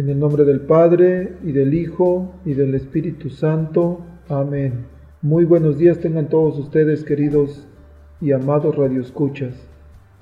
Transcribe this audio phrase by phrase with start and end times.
[0.00, 4.00] En el nombre del Padre, y del Hijo, y del Espíritu Santo.
[4.30, 4.86] Amén.
[5.20, 7.66] Muy buenos días tengan todos ustedes, queridos
[8.18, 9.52] y amados radioescuchas.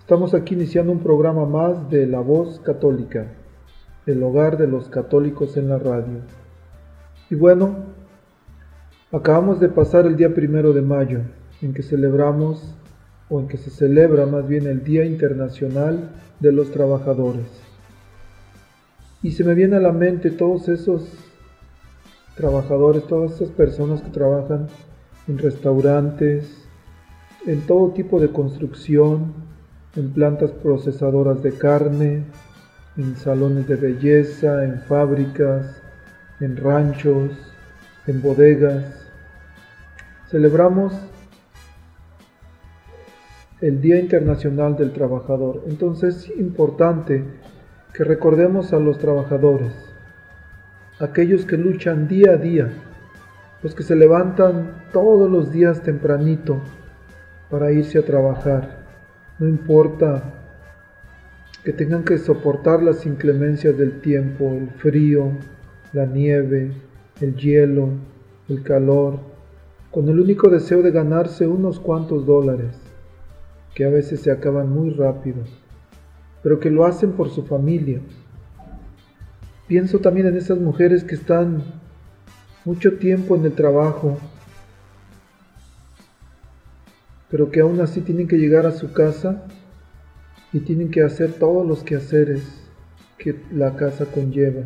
[0.01, 3.29] Estamos aquí iniciando un programa más de La Voz Católica,
[4.05, 6.23] el hogar de los católicos en la radio.
[7.31, 7.85] Y bueno,
[9.13, 11.21] acabamos de pasar el día primero de mayo,
[11.63, 12.75] en que celebramos,
[13.29, 16.11] o en que se celebra más bien el Día Internacional
[16.41, 17.68] de los Trabajadores.
[19.23, 21.09] Y se me viene a la mente todos esos
[22.37, 24.69] trabajadores, todas esas personas que trabajan
[25.27, 26.65] en restaurantes,
[27.47, 29.33] en todo tipo de construcción,
[29.97, 32.25] en plantas procesadoras de carne,
[32.97, 35.83] en salones de belleza, en fábricas,
[36.41, 37.33] en ranchos,
[38.07, 38.85] en bodegas.
[40.31, 40.93] Celebramos
[43.61, 45.65] el Día Internacional del Trabajador.
[45.67, 47.25] Entonces es importante
[47.93, 49.73] que recordemos a los trabajadores,
[51.01, 52.69] aquellos que luchan día a día,
[53.63, 56.61] los que se levantan todos los días tempranito
[57.51, 58.87] para irse a trabajar.
[59.39, 60.23] No importa
[61.65, 65.33] que tengan que soportar las inclemencias del tiempo, el frío,
[65.93, 66.73] la nieve,
[67.21, 67.89] el hielo,
[68.49, 69.19] el calor,
[69.91, 72.79] con el único deseo de ganarse unos cuantos dólares,
[73.75, 75.39] que a veces se acaban muy rápido
[76.49, 78.01] pero que lo hacen por su familia.
[79.67, 81.63] Pienso también en esas mujeres que están
[82.65, 84.17] mucho tiempo en el trabajo,
[87.31, 89.45] pero que aún así tienen que llegar a su casa
[90.51, 92.43] y tienen que hacer todos los quehaceres
[93.19, 94.63] que la casa conlleva.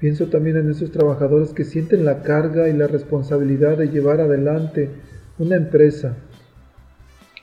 [0.00, 4.90] Pienso también en esos trabajadores que sienten la carga y la responsabilidad de llevar adelante
[5.38, 6.16] una empresa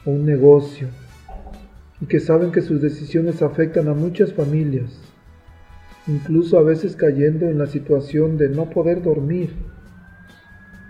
[0.03, 0.90] o un negocio
[2.02, 5.00] y que saben que sus decisiones afectan a muchas familias,
[6.08, 9.54] incluso a veces cayendo en la situación de no poder dormir,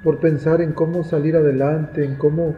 [0.03, 2.55] por pensar en cómo salir adelante, en cómo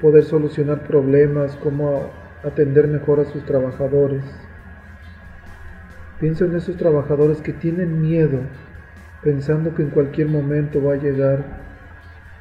[0.00, 2.10] poder solucionar problemas, cómo
[2.44, 4.24] atender mejor a sus trabajadores.
[6.20, 8.40] Pienso en esos trabajadores que tienen miedo,
[9.22, 11.44] pensando que en cualquier momento va a llegar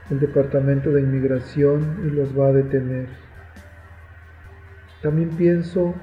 [0.10, 3.08] el departamento de inmigración y los va a detener.
[5.02, 5.94] También pienso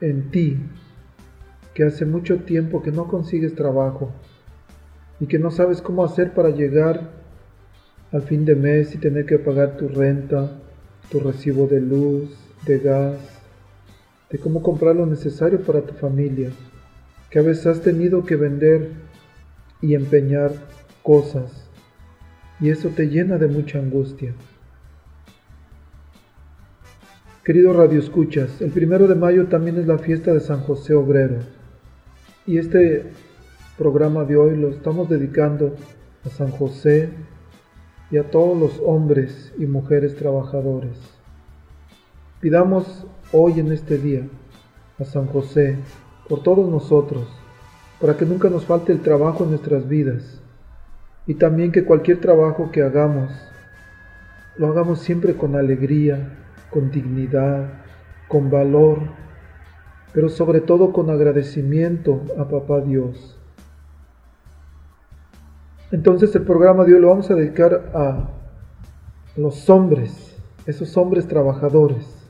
[0.00, 0.58] en ti,
[1.74, 4.12] que hace mucho tiempo que no consigues trabajo
[5.20, 7.10] y que no sabes cómo hacer para llegar
[8.12, 10.58] al fin de mes y tener que pagar tu renta,
[11.10, 13.18] tu recibo de luz, de gas,
[14.30, 16.50] de cómo comprar lo necesario para tu familia,
[17.30, 18.90] que a veces has tenido que vender
[19.80, 20.52] y empeñar
[21.02, 21.68] cosas
[22.60, 24.34] y eso te llena de mucha angustia.
[27.48, 31.38] Querido Radio Escuchas, el primero de mayo también es la fiesta de San José Obrero.
[32.44, 33.06] Y este
[33.78, 35.74] programa de hoy lo estamos dedicando
[36.26, 37.08] a San José
[38.10, 40.98] y a todos los hombres y mujeres trabajadores.
[42.42, 44.28] Pidamos hoy en este día
[44.98, 45.78] a San José
[46.28, 47.26] por todos nosotros,
[47.98, 50.42] para que nunca nos falte el trabajo en nuestras vidas
[51.26, 53.30] y también que cualquier trabajo que hagamos
[54.58, 56.37] lo hagamos siempre con alegría,
[56.70, 57.70] con dignidad,
[58.28, 58.98] con valor,
[60.12, 63.38] pero sobre todo con agradecimiento a Papá Dios.
[65.90, 68.28] Entonces el programa de hoy lo vamos a dedicar a
[69.36, 72.28] los hombres, esos hombres trabajadores.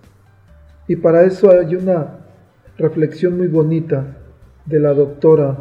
[0.86, 2.18] Y para eso hay una
[2.76, 4.16] reflexión muy bonita
[4.64, 5.58] de la doctora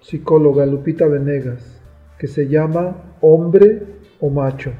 [0.00, 1.80] psicóloga Lupita Venegas,
[2.18, 3.86] que se llama Hombre
[4.20, 4.72] o Macho.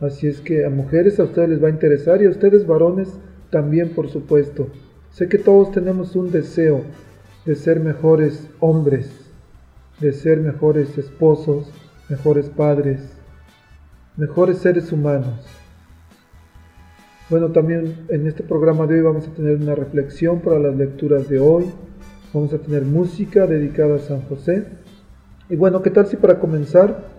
[0.00, 3.08] Así es que a mujeres a ustedes les va a interesar y a ustedes varones
[3.50, 4.68] también, por supuesto.
[5.10, 6.82] Sé que todos tenemos un deseo
[7.46, 9.10] de ser mejores hombres,
[10.00, 11.70] de ser mejores esposos,
[12.10, 13.00] mejores padres,
[14.16, 15.40] mejores seres humanos.
[17.30, 21.28] Bueno, también en este programa de hoy vamos a tener una reflexión para las lecturas
[21.28, 21.64] de hoy.
[22.34, 24.66] Vamos a tener música dedicada a San José.
[25.48, 27.15] Y bueno, ¿qué tal si para comenzar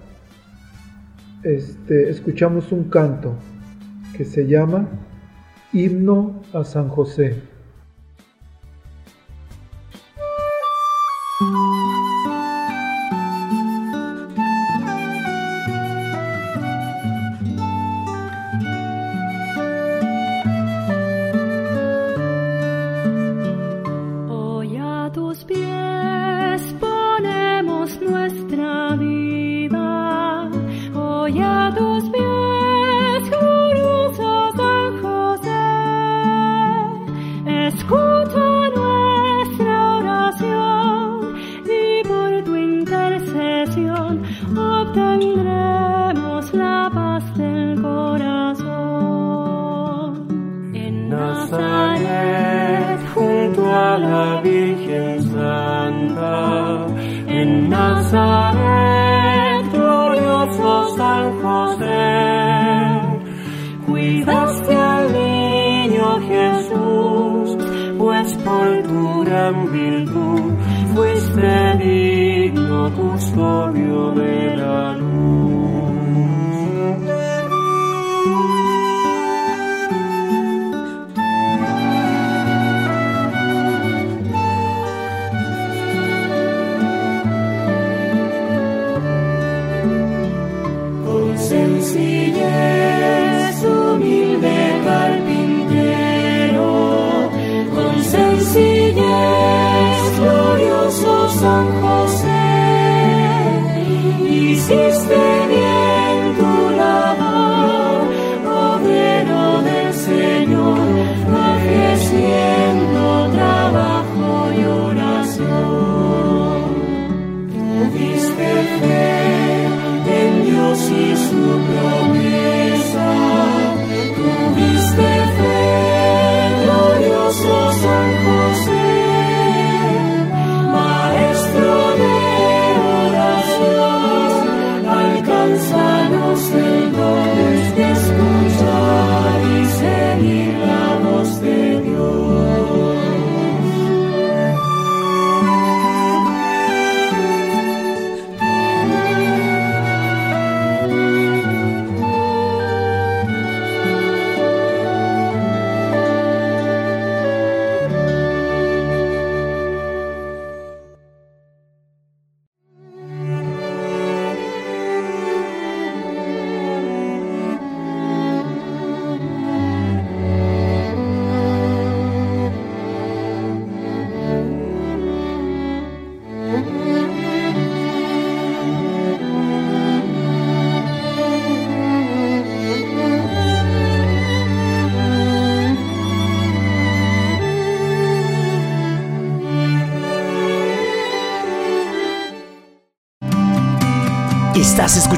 [1.48, 3.34] este, escuchamos un canto
[4.16, 4.88] que se llama
[5.72, 7.42] Himno a San José.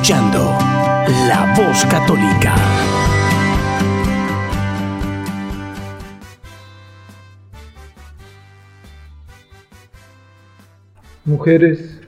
[0.09, 0.39] Escuchando
[1.27, 2.55] La Voz Católica.
[11.25, 12.01] Mujeres,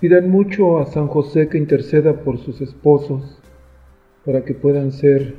[0.00, 3.40] pidan mucho a San José que interceda por sus esposos
[4.26, 5.34] para que puedan ser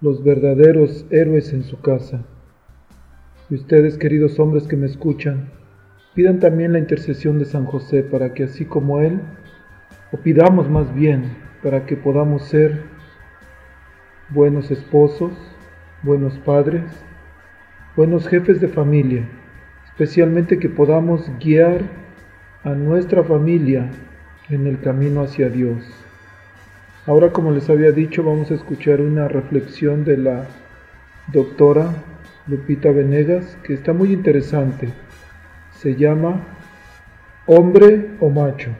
[0.00, 2.24] los verdaderos héroes en su casa.
[3.48, 5.52] Y ustedes, queridos hombres que me escuchan,
[6.14, 9.20] Pidan también la intercesión de San José para que así como Él,
[10.12, 11.24] o pidamos más bien
[11.62, 12.82] para que podamos ser
[14.28, 15.32] buenos esposos,
[16.02, 16.82] buenos padres,
[17.96, 19.28] buenos jefes de familia,
[19.86, 21.82] especialmente que podamos guiar
[22.64, 23.90] a nuestra familia
[24.48, 25.84] en el camino hacia Dios.
[27.06, 30.46] Ahora, como les había dicho, vamos a escuchar una reflexión de la
[31.32, 31.92] doctora
[32.46, 34.88] Lupita Venegas, que está muy interesante
[35.80, 36.42] se llama
[37.46, 38.70] hombre o macho.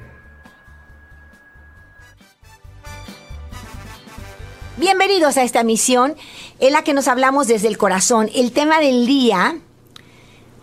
[4.81, 6.17] Bienvenidos a esta misión
[6.59, 8.31] en la que nos hablamos desde el corazón.
[8.35, 9.59] El tema del día,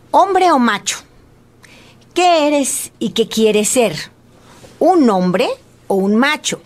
[0.09, 0.97] hombre o macho.
[2.15, 3.95] ¿Qué eres y qué quieres ser?
[4.79, 5.47] ¿Un hombre
[5.85, 6.63] o un macho?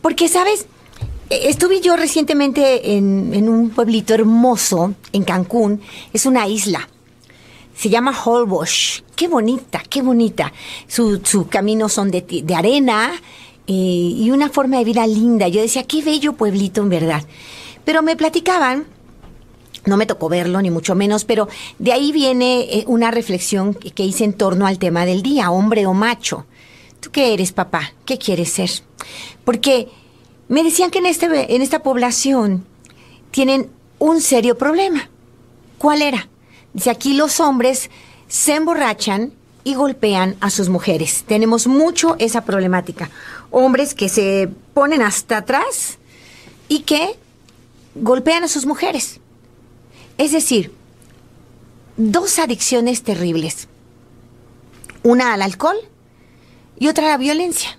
[0.00, 0.68] Porque, ¿sabes?
[1.28, 5.82] E-, estuve yo recientemente en, un pueblito hermoso en Cancún.
[6.14, 6.88] Es una isla
[7.76, 9.04] se llama Holbox.
[9.14, 10.50] Qué bonita, qué bonita.
[10.88, 13.20] Sus su caminos son de arena
[13.66, 15.48] eh, y una forma de vida linda.
[15.48, 17.24] Yo decía, qué bello pueblito en verdad.
[17.84, 18.86] Pero me platicaban,
[19.84, 24.04] no me tocó verlo ni mucho menos, pero de ahí viene eh, una reflexión que
[24.04, 26.46] hice en torno al tema del día, hombre o macho.
[27.00, 27.92] ¿Tú qué eres, papá?
[28.04, 28.70] ¿Qué quieres ser?
[29.44, 29.88] Porque
[30.48, 32.64] me decían que en, este, en esta población
[33.30, 35.08] tienen un serio problema.
[35.78, 36.28] ¿Cuál era?
[36.72, 37.90] Dice, aquí los hombres
[38.28, 39.32] se emborrachan
[39.64, 41.24] y golpean a sus mujeres.
[41.26, 43.10] Tenemos mucho esa problemática.
[43.58, 45.96] Hombres que se ponen hasta atrás
[46.68, 47.18] y que
[47.94, 49.18] golpean a sus mujeres.
[50.18, 50.74] Es decir,
[51.96, 53.68] dos adicciones terribles.
[55.02, 55.78] Una al alcohol
[56.78, 57.78] y otra a la violencia.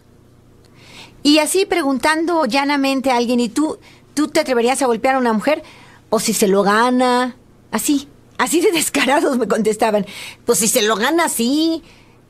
[1.22, 3.78] Y así preguntando llanamente a alguien, ¿y tú,
[4.16, 5.62] tú te atreverías a golpear a una mujer?
[6.10, 7.36] O si se lo gana,
[7.70, 8.08] así,
[8.40, 10.08] así de descarados me contestaban.
[10.44, 11.84] Pues si se lo gana así,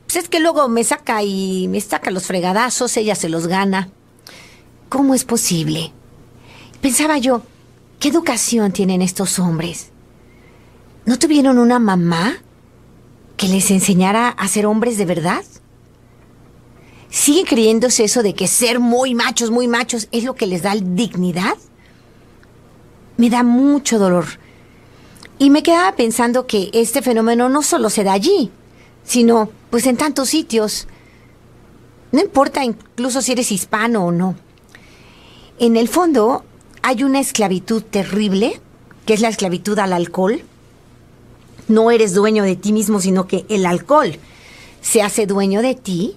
[0.08, 3.90] pues es que luego me saca y me saca los fregadazos, ella se los gana.
[4.88, 5.92] ¿Cómo es posible?
[6.80, 7.42] Pensaba yo,
[8.00, 9.90] ¿qué educación tienen estos hombres?
[11.04, 12.38] ¿No tuvieron una mamá
[13.36, 15.44] que les enseñara a ser hombres de verdad?
[17.10, 20.74] ¿Siguen creyéndose eso de que ser muy machos, muy machos es lo que les da
[20.74, 21.58] dignidad?
[23.18, 24.24] Me da mucho dolor.
[25.38, 28.50] Y me quedaba pensando que este fenómeno no solo se da allí,
[29.08, 30.86] sino pues en tantos sitios.
[32.12, 34.36] No importa incluso si eres hispano o no.
[35.58, 36.44] En el fondo
[36.82, 38.60] hay una esclavitud terrible,
[39.04, 40.42] que es la esclavitud al alcohol.
[41.66, 44.16] No eres dueño de ti mismo, sino que el alcohol
[44.80, 46.16] se hace dueño de ti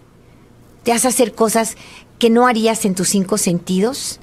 [0.83, 1.77] te hace hacer cosas
[2.19, 4.19] que no harías en tus cinco sentidos.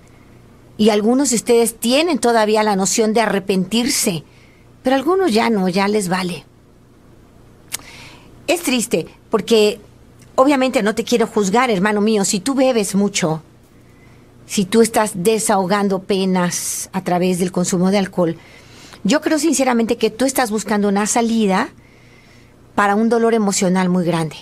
[0.77, 4.25] Y algunos de ustedes tienen todavía la noción de arrepentirse,
[4.83, 6.45] pero algunos ya no, ya les vale.
[8.49, 9.79] Es triste porque
[10.35, 13.43] obviamente no te quiero juzgar, hermano mío, si tú bebes mucho,
[14.47, 18.37] si tú estás desahogando penas a través del consumo de alcohol,
[19.05, 21.69] yo creo sinceramente que tú estás buscando una salida
[22.75, 24.37] para un dolor emocional muy grande.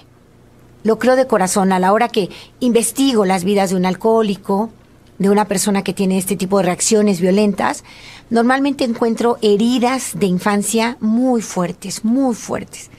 [0.84, 4.70] Lo creo de corazón a la hora que investigo las vidas de un alcohólico,
[5.18, 7.82] de una persona que tiene este tipo de reacciones violentas,
[8.30, 12.90] normalmente encuentro heridas de infancia muy fuertes, muy fuertes.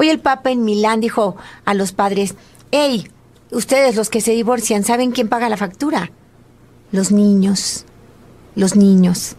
[0.00, 2.34] Hoy el Papa en Milán dijo a los padres,
[2.70, 3.10] hey,
[3.50, 6.10] ustedes los que se divorcian, ¿saben quién paga la factura?
[6.90, 7.84] Los niños,
[8.54, 9.36] los niños.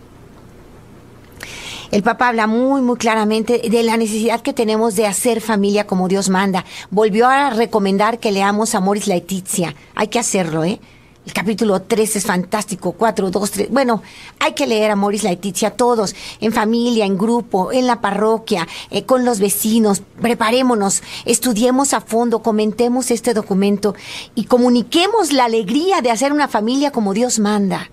[1.89, 6.07] El Papa habla muy, muy claramente de la necesidad que tenemos de hacer familia como
[6.07, 6.63] Dios manda.
[6.91, 9.73] Volvió a recomendar que leamos Amoris Laetitia.
[9.95, 10.79] Hay que hacerlo, ¿eh?
[11.23, 13.69] El capítulo 3 es fantástico, 4, 2, 3.
[13.69, 14.01] Bueno,
[14.39, 19.23] hay que leer Amoris Laetitia todos, en familia, en grupo, en la parroquia, eh, con
[19.23, 20.01] los vecinos.
[20.19, 23.93] Preparémonos, estudiemos a fondo, comentemos este documento
[24.33, 27.91] y comuniquemos la alegría de hacer una familia como Dios manda.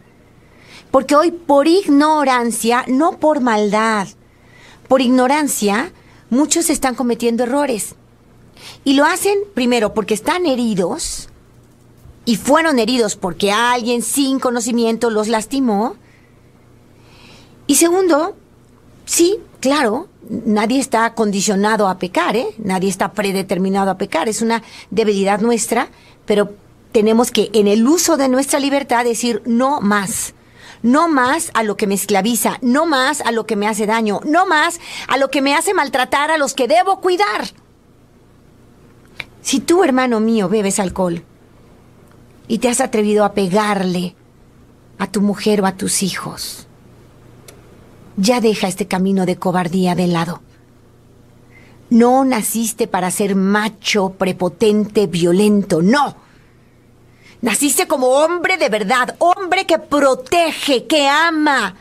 [0.90, 4.08] Porque hoy por ignorancia, no por maldad,
[4.88, 5.92] por ignorancia,
[6.30, 7.94] muchos están cometiendo errores.
[8.84, 11.28] Y lo hacen primero porque están heridos
[12.28, 15.96] y fueron heridos porque alguien sin conocimiento los lastimó.
[17.66, 18.36] Y segundo,
[19.06, 22.48] sí, claro, nadie está condicionado a pecar, ¿eh?
[22.58, 25.88] nadie está predeterminado a pecar, es una debilidad nuestra,
[26.26, 26.52] pero
[26.92, 30.34] tenemos que en el uso de nuestra libertad decir no más
[30.82, 34.20] no más a lo que me esclaviza, no más a lo que me hace daño,
[34.26, 37.48] no más a lo que me hace maltratar a los que debo cuidar.
[39.40, 41.24] Si tú, hermano mío, bebes alcohol
[42.48, 44.16] y te has atrevido a pegarle
[44.98, 46.66] a tu mujer o a tus hijos,
[48.16, 50.42] ya deja este camino de cobardía de lado.
[51.90, 56.16] No naciste para ser macho, prepotente, violento, no.
[57.40, 61.76] Naciste como hombre de verdad, hombre que protege, que ama,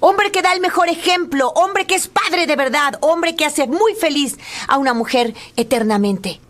[0.00, 3.66] hombre que da el mejor ejemplo, hombre que es padre de verdad, hombre que hace
[3.66, 4.38] muy feliz
[4.68, 6.40] a una mujer eternamente.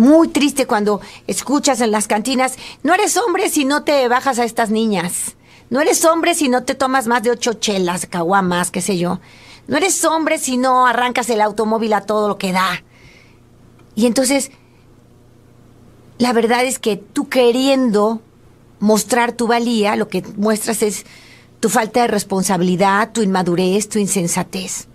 [0.00, 4.46] Muy triste cuando escuchas en las cantinas, no eres hombre si no te bajas a
[4.46, 5.36] estas niñas.
[5.68, 9.20] No eres hombre si no te tomas más de ocho chelas, caguamas, qué sé yo.
[9.66, 12.82] No eres hombre si no arrancas el automóvil a todo lo que da.
[13.94, 14.50] Y entonces
[16.16, 18.22] la verdad es que tú queriendo
[18.78, 21.04] mostrar tu valía, lo que muestras es
[21.60, 24.88] tu falta de responsabilidad, tu inmadurez, tu insensatez.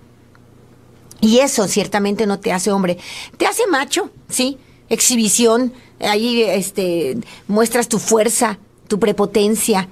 [1.22, 2.98] Y eso ciertamente no te hace hombre,
[3.38, 4.58] te hace macho, sí,
[4.90, 9.90] exhibición, ahí este muestras tu fuerza, tu prepotencia,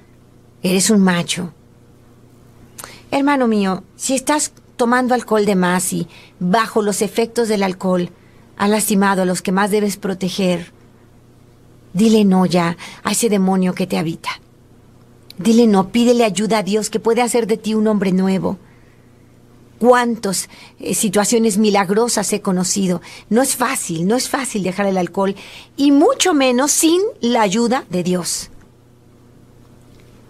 [0.61, 1.53] eres un macho.
[3.11, 6.07] Hermano mío, si estás tomando alcohol de más y
[6.39, 8.09] bajo los efectos del alcohol,
[8.57, 10.73] has lastimado a los que más debes proteger,
[11.93, 14.29] Dile no ya a ese demonio que te habita.
[15.37, 18.57] Dile no, pídele ayuda a Dios que puede hacer de ti un hombre nuevo.
[19.83, 20.47] Cuántas
[20.79, 23.01] eh, situaciones milagrosas he conocido.
[23.29, 25.35] No es fácil, no es fácil dejar el alcohol
[25.75, 28.49] y mucho menos sin la ayuda de Dios.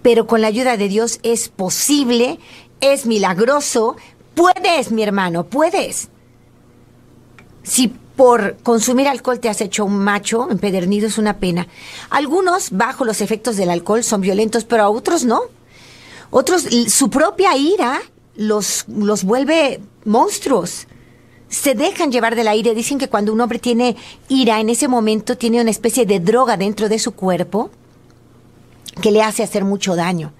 [0.01, 2.39] pero con la ayuda de Dios es posible,
[2.81, 3.95] es milagroso.
[4.33, 6.10] Puedes, mi hermano, puedes.
[7.62, 11.67] Si por consumir alcohol te has hecho un macho empedernido es una pena.
[12.10, 15.41] Algunos, bajo los efectos del alcohol, son violentos, pero a otros no.
[16.31, 18.01] Otros, su propia ira
[18.35, 20.87] los, los vuelve monstruos.
[21.49, 22.73] Se dejan llevar del aire.
[22.73, 23.95] Dicen que cuando un hombre tiene
[24.29, 27.69] ira, en ese momento tiene una especie de droga dentro de su cuerpo
[29.01, 30.33] que le hace hacer mucho daño.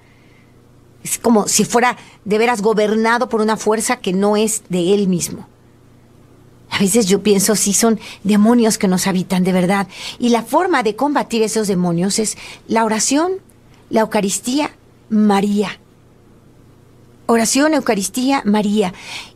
[1.02, 5.06] Es como si fuera de veras gobernado por una fuerza que no es de él
[5.06, 5.46] mismo.
[6.70, 9.86] A veces yo pienso si son demonios que nos habitan de verdad.
[10.18, 12.36] Y la forma de combatir esos demonios es
[12.66, 13.34] la oración,
[13.90, 14.76] la Eucaristía,
[15.08, 15.78] María.
[17.26, 18.92] Oración, Eucaristía, María.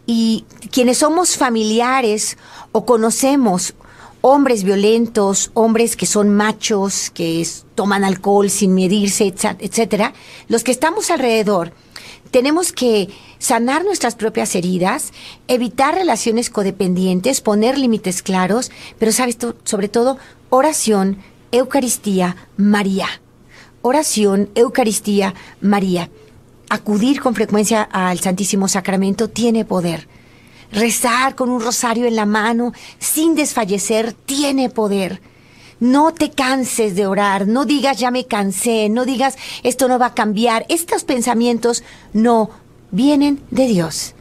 [0.07, 2.37] Y quienes somos familiares
[2.73, 3.75] o conocemos
[4.21, 10.13] hombres violentos, hombres que son machos, que toman alcohol sin medirse, etcétera,
[10.49, 11.73] los que estamos alrededor,
[12.31, 15.13] tenemos que sanar nuestras propias heridas,
[15.47, 20.19] evitar relaciones codependientes, poner límites claros, pero sabes, sobre todo,
[20.51, 21.19] oración,
[21.53, 23.09] Eucaristía, María.
[23.81, 26.11] Oración, Eucaristía, María.
[26.71, 30.07] Acudir con frecuencia al Santísimo Sacramento tiene poder.
[30.71, 35.23] Rezar con un rosario en la mano, sin desfallecer, tiene poder.
[35.81, 40.07] No te canses de orar, no digas ya me cansé, no digas esto no va
[40.07, 40.67] a cambiar.
[40.69, 42.51] Estos pensamientos no
[42.91, 44.15] vienen de Dios.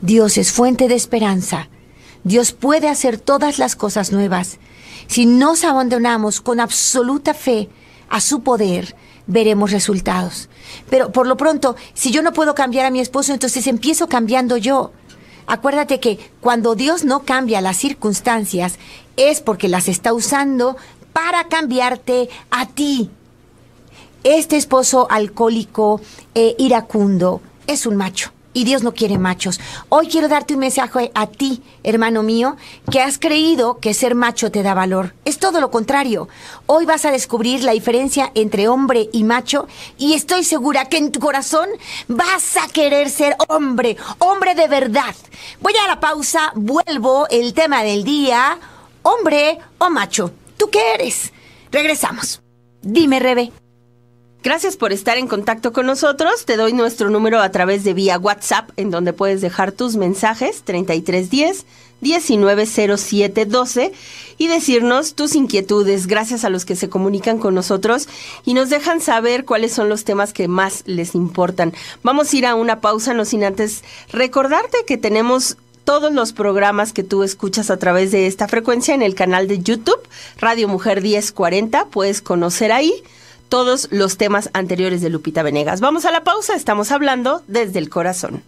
[0.00, 1.68] Dios es fuente de esperanza.
[2.24, 4.58] Dios puede hacer todas las cosas nuevas.
[5.06, 7.68] Si nos abandonamos con absoluta fe
[8.08, 10.48] a su poder, veremos resultados.
[10.90, 14.56] Pero por lo pronto, si yo no puedo cambiar a mi esposo, entonces empiezo cambiando
[14.56, 14.92] yo.
[15.46, 18.78] Acuérdate que cuando Dios no cambia las circunstancias
[19.16, 20.76] es porque las está usando
[21.12, 23.10] para cambiarte a ti.
[24.24, 26.00] Este esposo alcohólico
[26.34, 29.60] e iracundo es un macho y Dios no quiere machos.
[29.88, 32.56] Hoy quiero darte un mensaje a ti, hermano mío,
[32.90, 35.14] que has creído que ser macho te da valor.
[35.24, 36.28] Es todo lo contrario.
[36.66, 39.66] Hoy vas a descubrir la diferencia entre hombre y macho
[39.98, 41.68] y estoy segura que en tu corazón
[42.08, 45.14] vas a querer ser hombre, hombre de verdad.
[45.60, 48.58] Voy a la pausa, vuelvo el tema del día,
[49.02, 50.32] hombre o macho.
[50.56, 51.32] ¿Tú qué eres?
[51.70, 52.40] Regresamos.
[52.82, 53.52] Dime, Rebe.
[54.42, 56.44] Gracias por estar en contacto con nosotros.
[56.46, 60.62] Te doy nuestro número a través de vía WhatsApp, en donde puedes dejar tus mensajes
[60.64, 61.64] 3310
[62.00, 63.92] 190712
[64.38, 66.08] y decirnos tus inquietudes.
[66.08, 68.08] Gracias a los que se comunican con nosotros
[68.44, 71.72] y nos dejan saber cuáles son los temas que más les importan.
[72.02, 76.92] Vamos a ir a una pausa, no sin antes recordarte que tenemos todos los programas
[76.92, 80.00] que tú escuchas a través de esta frecuencia en el canal de YouTube,
[80.38, 81.86] Radio Mujer 1040.
[81.86, 82.92] Puedes conocer ahí
[83.52, 85.82] todos los temas anteriores de Lupita Venegas.
[85.82, 88.42] Vamos a la pausa, estamos hablando desde el corazón.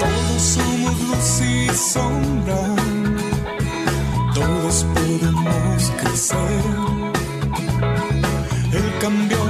[0.00, 2.74] Todos somos luz y sombra,
[4.34, 6.62] todos podemos crecer.
[8.72, 9.43] El cambio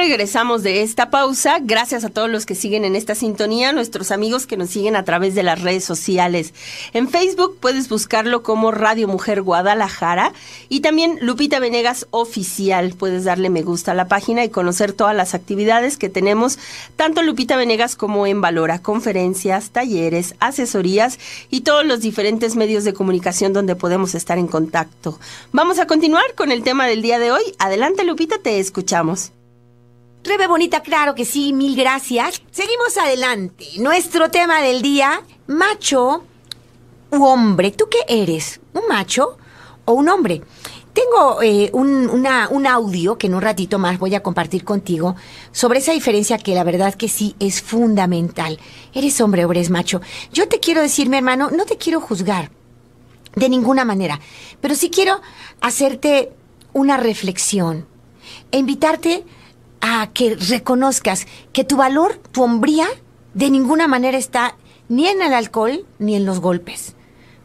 [0.00, 1.58] regresamos de esta pausa.
[1.60, 5.04] Gracias a todos los que siguen en esta sintonía, nuestros amigos que nos siguen a
[5.04, 6.54] través de las redes sociales.
[6.94, 10.32] En Facebook puedes buscarlo como Radio Mujer Guadalajara
[10.70, 12.94] y también Lupita Venegas Oficial.
[12.94, 16.58] Puedes darle me gusta a la página y conocer todas las actividades que tenemos,
[16.96, 21.18] tanto Lupita Venegas como en Valora, conferencias, talleres, asesorías
[21.50, 25.20] y todos los diferentes medios de comunicación donde podemos estar en contacto.
[25.52, 27.42] Vamos a continuar con el tema del día de hoy.
[27.58, 29.32] Adelante Lupita, te escuchamos.
[30.22, 32.42] Rebe Bonita, claro que sí, mil gracias.
[32.50, 33.66] Seguimos adelante.
[33.78, 36.24] Nuestro tema del día, macho
[37.10, 37.70] u hombre.
[37.70, 38.60] ¿Tú qué eres?
[38.74, 39.38] ¿Un macho
[39.86, 40.42] o un hombre?
[40.92, 42.10] Tengo eh, un,
[42.50, 45.16] un audio que en un ratito más voy a compartir contigo
[45.52, 48.58] sobre esa diferencia que la verdad que sí es fundamental.
[48.92, 50.02] ¿Eres hombre o eres macho?
[50.32, 52.50] Yo te quiero decir, mi hermano, no te quiero juzgar
[53.36, 54.20] de ninguna manera,
[54.60, 55.20] pero sí quiero
[55.62, 56.30] hacerte
[56.74, 57.86] una reflexión
[58.50, 59.24] e invitarte
[59.80, 62.86] a que reconozcas que tu valor, tu hombría,
[63.34, 64.56] de ninguna manera está
[64.88, 66.94] ni en el alcohol ni en los golpes.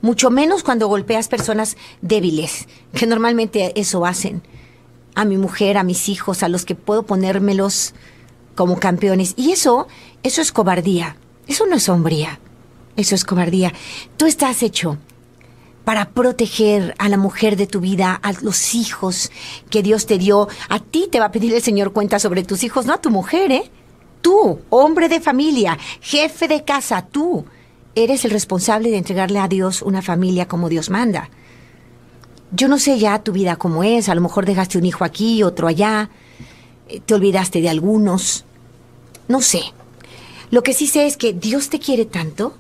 [0.02, 4.44] Mucho menos cuando golpeas personas débiles, que normalmente eso hacen.
[5.16, 7.94] A mi mujer, a mis hijos, a los que puedo ponérmelos
[8.56, 9.34] como campeones.
[9.38, 9.88] Y eso,
[10.24, 11.18] eso es cobardía.
[11.48, 12.40] Eso no es hombría.
[12.98, 13.74] Eso es cobardía.
[14.18, 14.98] Tú estás hecho
[15.86, 19.32] para proteger a la mujer de tu vida, a los hijos
[19.70, 20.50] que Dios te dio.
[20.68, 23.12] A ti te va a pedir el Señor cuenta sobre tus hijos, no a tu
[23.12, 23.72] mujer, ¿eh?
[24.22, 27.46] Tú, hombre de familia, jefe de casa, tú
[27.94, 31.30] eres el responsable de entregarle a Dios una familia como Dios manda.
[32.52, 35.44] Yo no sé ya tu vida cómo es, a lo mejor dejaste un hijo aquí,
[35.44, 36.10] otro allá,
[36.90, 38.46] eh, te olvidaste de algunos,
[39.28, 39.62] no sé.
[40.50, 42.58] Lo que sí sé es que Dios te quiere tanto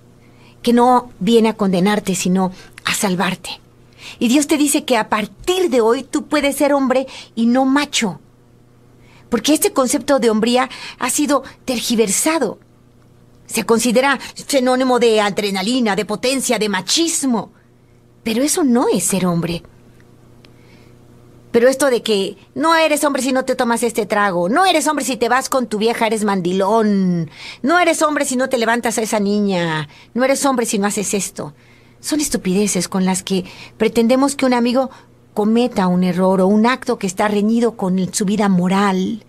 [0.61, 2.51] que no viene a condenarte, sino
[2.85, 3.59] a salvarte.
[4.19, 7.65] Y Dios te dice que a partir de hoy tú puedes ser hombre y no
[7.65, 8.19] macho.
[9.29, 10.69] Porque este concepto de hombría
[10.99, 12.59] ha sido tergiversado.
[13.47, 17.51] Se considera sinónimo de adrenalina, de potencia, de machismo.
[18.23, 19.63] Pero eso no es ser hombre.
[21.51, 24.87] Pero esto de que no eres hombre si no te tomas este trago, no eres
[24.87, 28.57] hombre si te vas con tu vieja, eres mandilón, no eres hombre si no te
[28.57, 31.53] levantas a esa niña, no eres hombre si no haces esto.
[31.99, 33.45] Son estupideces con las que
[33.77, 34.89] pretendemos que un amigo
[35.33, 39.25] cometa un error o un acto que está reñido con su vida moral,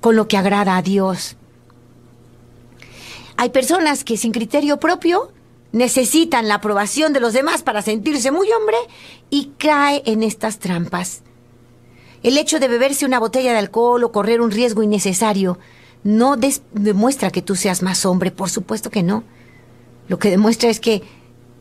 [0.00, 1.36] con lo que agrada a Dios.
[3.36, 5.32] Hay personas que sin criterio propio
[5.72, 8.76] necesitan la aprobación de los demás para sentirse muy hombre
[9.30, 11.22] y cae en estas trampas.
[12.22, 15.58] El hecho de beberse una botella de alcohol o correr un riesgo innecesario
[16.04, 19.24] no demuestra que tú seas más hombre, por supuesto que no.
[20.08, 21.02] Lo que demuestra es que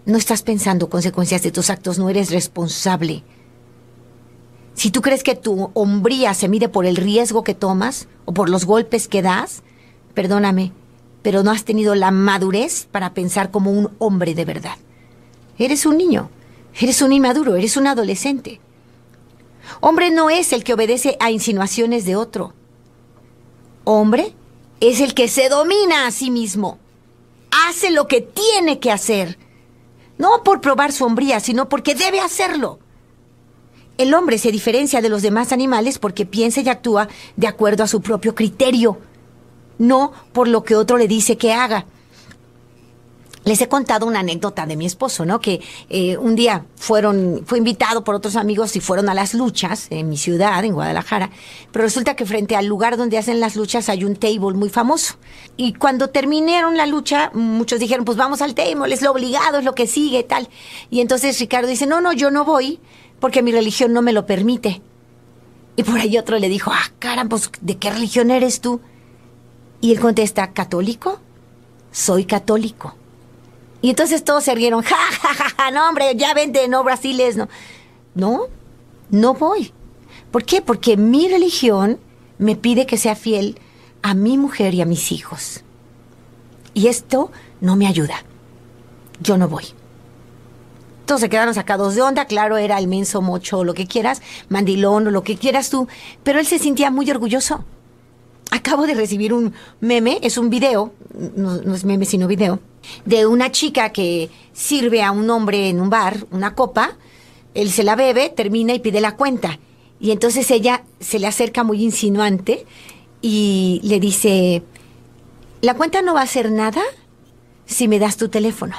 [0.05, 3.23] no estás pensando consecuencias de tus actos, no eres responsable.
[4.73, 8.49] Si tú crees que tu hombría se mide por el riesgo que tomas o por
[8.49, 9.63] los golpes que das,
[10.13, 10.71] perdóname,
[11.21, 14.77] pero no has tenido la madurez para pensar como un hombre de verdad.
[15.57, 16.29] Eres un niño,
[16.79, 18.59] eres un inmaduro, eres un adolescente.
[19.79, 22.53] Hombre no es el que obedece a insinuaciones de otro.
[23.83, 24.33] Hombre
[24.79, 26.79] es el que se domina a sí mismo.
[27.67, 29.37] Hace lo que tiene que hacer.
[30.21, 32.77] No por probar su hombría, sino porque debe hacerlo.
[33.97, 37.07] El hombre se diferencia de los demás animales porque piensa y actúa
[37.37, 38.99] de acuerdo a su propio criterio,
[39.79, 41.87] no por lo que otro le dice que haga.
[43.43, 45.39] Les he contado una anécdota de mi esposo, ¿no?
[45.39, 49.87] Que eh, un día fueron, fue invitado por otros amigos y fueron a las luchas
[49.89, 51.31] en mi ciudad, en Guadalajara.
[51.71, 55.15] Pero resulta que frente al lugar donde hacen las luchas hay un table muy famoso.
[55.57, 59.65] Y cuando terminaron la lucha, muchos dijeron, pues vamos al table, es lo obligado, es
[59.65, 60.47] lo que sigue, tal.
[60.91, 62.79] Y entonces Ricardo dice, no, no, yo no voy
[63.19, 64.81] porque mi religión no me lo permite.
[65.75, 68.81] Y por ahí otro le dijo, ah, caramba, pues, ¿de qué religión eres tú?
[69.79, 71.19] Y él contesta, ¿católico?
[71.91, 72.95] Soy católico.
[73.81, 77.35] Y entonces todos se rieron, ja, ja, ja, ja, no hombre, ya vente, no, brasiles,
[77.35, 77.49] no.
[78.13, 78.47] No,
[79.09, 79.73] no voy.
[80.31, 80.61] ¿Por qué?
[80.61, 81.99] Porque mi religión
[82.37, 83.59] me pide que sea fiel
[84.01, 85.63] a mi mujer y a mis hijos.
[86.73, 88.23] Y esto no me ayuda.
[89.19, 89.65] Yo no voy.
[91.05, 95.07] Todos se quedaron sacados de onda, claro, era el menso mocho lo que quieras, mandilón
[95.07, 95.87] o lo que quieras tú,
[96.23, 97.65] pero él se sentía muy orgulloso.
[98.51, 100.93] Acabo de recibir un meme, es un video,
[101.35, 102.59] no, no es meme sino video,
[103.05, 106.97] de una chica que sirve a un hombre en un bar una copa,
[107.53, 109.59] él se la bebe, termina y pide la cuenta.
[109.99, 112.65] Y entonces ella se le acerca muy insinuante
[113.21, 114.63] y le dice,
[115.61, 116.81] la cuenta no va a ser nada
[117.65, 118.75] si me das tu teléfono.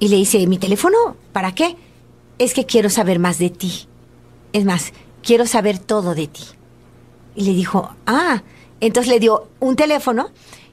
[0.00, 1.16] Y le dice, ¿mi teléfono?
[1.32, 1.76] ¿Para qué?
[2.38, 3.86] Es que quiero saber más de ti.
[4.52, 6.42] Es más, quiero saber todo de ti.
[7.36, 8.42] Y le dijo, ah,
[8.80, 10.30] entonces le dio un teléfono,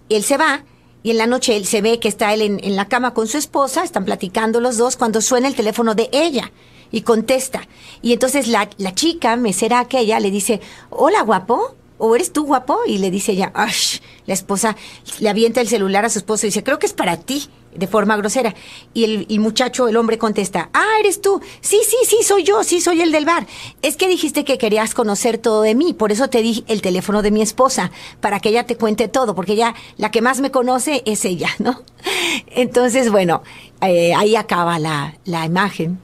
[0.08, 0.64] y él se va,
[1.04, 3.28] y en la noche él se ve que está él en, en la cama con
[3.28, 6.52] su esposa, están platicando los dos, cuando suena el teléfono de ella,
[6.92, 7.68] y contesta.
[8.02, 10.60] Y entonces la, la chica, mesera aquella, le dice,
[10.90, 12.80] hola guapo, ¿o eres tú guapo?
[12.86, 14.00] Y le dice ella, ¡ash!
[14.26, 14.76] La esposa
[15.20, 17.88] le avienta el celular a su esposo y dice, creo que es para ti, de
[17.88, 18.56] forma grosera.
[18.94, 21.42] Y el, muchacho, el hombre contesta, ah, eres tú.
[21.62, 23.48] Sí, sí, sí, soy yo, sí, soy el del bar.
[23.82, 27.22] Es que dijiste que querías conocer todo de mí, por eso te di el teléfono
[27.22, 30.52] de mi esposa, para que ella te cuente todo, porque ella, la que más me
[30.52, 31.82] conoce es ella, ¿no?
[32.48, 33.44] Entonces, bueno,
[33.82, 36.00] eh, ahí acaba la, la imagen.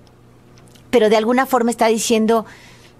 [0.91, 2.45] pero de alguna forma está diciendo,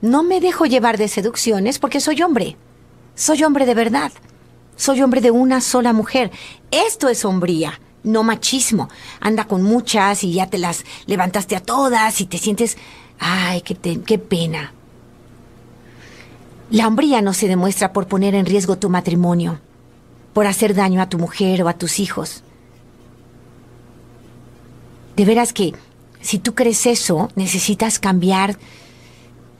[0.01, 2.58] no me dejo llevar de seducciones porque soy hombre.
[3.15, 4.12] Soy hombre de verdad.
[4.75, 6.32] Soy hombre de una sola mujer.
[6.69, 8.89] Esto es hombría, no machismo.
[9.20, 12.78] Anda con muchas y ya te las levantaste a todas y te sientes,
[13.20, 14.74] ay, qué, qué pena.
[16.70, 19.60] La hombría no se demuestra por poner en riesgo tu matrimonio,
[20.34, 22.44] por hacer daño a tu mujer o a tus hijos.
[25.15, 25.74] De veras que
[26.22, 28.58] si tú crees eso, necesitas cambiar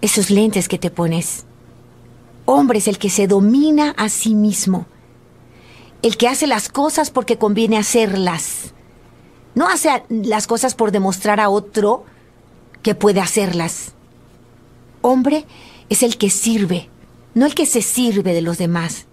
[0.01, 1.45] esos lentes que te pones.
[2.45, 4.88] Hombre es el que se domina a sí mismo,
[6.05, 8.75] el que hace las cosas porque conviene hacerlas.
[9.55, 12.05] No hace las cosas por demostrar a otro
[12.83, 13.93] que puede hacerlas.
[15.01, 15.47] Hombre
[15.89, 16.89] es el que sirve,
[17.33, 19.07] no el que se sirve de los demás.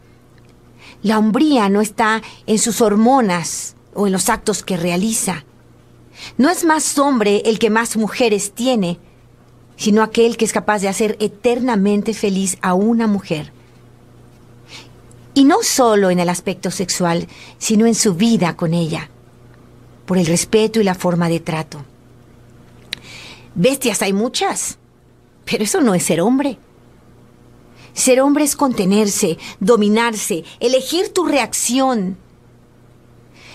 [1.02, 5.46] La hombría no está en sus hormonas o en los actos que realiza.
[6.37, 8.98] No es más hombre el que más mujeres tiene,
[9.76, 13.50] sino aquel que es capaz de hacer eternamente feliz a una mujer.
[15.35, 17.27] Y no solo en el aspecto sexual,
[17.59, 19.09] sino en su vida con ella,
[20.05, 21.85] por el respeto y la forma de trato.
[23.55, 24.79] Bestias hay muchas,
[25.45, 26.59] pero eso no es ser hombre.
[27.95, 32.16] Ser hombre es contenerse, dominarse, elegir tu reacción.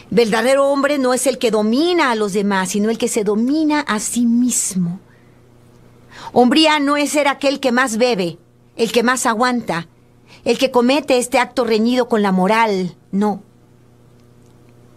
[0.09, 3.81] Verdadero hombre no es el que domina a los demás, sino el que se domina
[3.81, 4.99] a sí mismo.
[6.33, 8.37] Hombría no es ser aquel que más bebe,
[8.75, 9.87] el que más aguanta,
[10.45, 13.41] el que comete este acto reñido con la moral, no.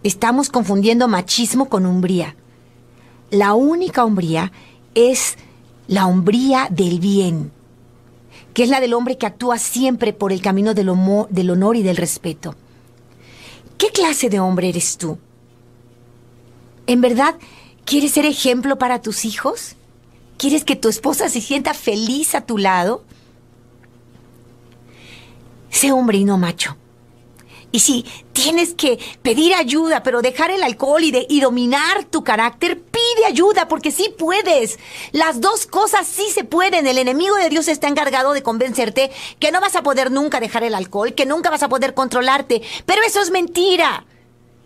[0.03, 2.35] Estamos confundiendo machismo con hombría.
[3.29, 4.51] La única hombría
[4.95, 5.37] es
[5.87, 7.51] la hombría del bien,
[8.53, 10.91] que es la del hombre que actúa siempre por el camino del,
[11.29, 12.55] del honor y del respeto.
[13.77, 15.17] ¿Qué clase de hombre eres tú?
[16.87, 17.35] ¿En verdad
[17.85, 19.75] quieres ser ejemplo para tus hijos?
[20.37, 23.03] ¿Quieres que tu esposa se sienta feliz a tu lado?
[25.71, 26.77] Sé hombre y no macho.
[27.73, 32.81] Y si tienes que pedir ayuda, pero dejar el alcohol y, de- dominar tu carácter,
[32.81, 34.77] pide ayuda porque sí puedes.
[35.13, 36.85] Las dos cosas sí se pueden.
[36.85, 40.65] El enemigo de Dios está encargado de convencerte que no vas a poder nunca dejar
[40.65, 42.61] el alcohol, que nunca vas a poder controlarte.
[42.85, 44.05] Pero eso es mentira.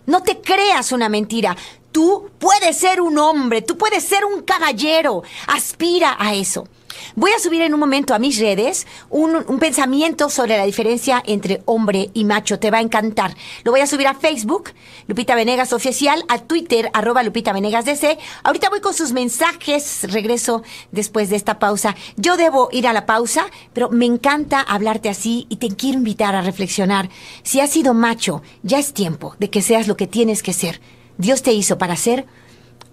[0.08, 1.56] No te creas una mentira.
[1.92, 5.22] Tú puedes ser un hombre, tú puedes ser un caballero.
[5.46, 6.68] Aspira a eso.
[7.16, 11.62] Voy a subir en un momento a mis redes un, pensamiento sobre la diferencia entre
[11.66, 12.60] hombre y macho.
[12.60, 13.36] Te va a encantar.
[13.64, 14.72] Lo voy a subir a Facebook,
[15.08, 18.18] Lupita Venegas Oficial, a Twitter, arroba Lupita Venegas DC.
[18.44, 20.06] Ahorita voy con sus mensajes.
[20.12, 21.96] Regreso después de esta pausa.
[22.18, 26.36] Yo debo ir a la pausa, pero me encanta hablarte así y te quiero invitar
[26.36, 27.10] a reflexionar.
[27.44, 30.82] Si has sido macho, ya es tiempo de que seas lo que tienes que ser.
[31.18, 32.26] Dios te hizo para ser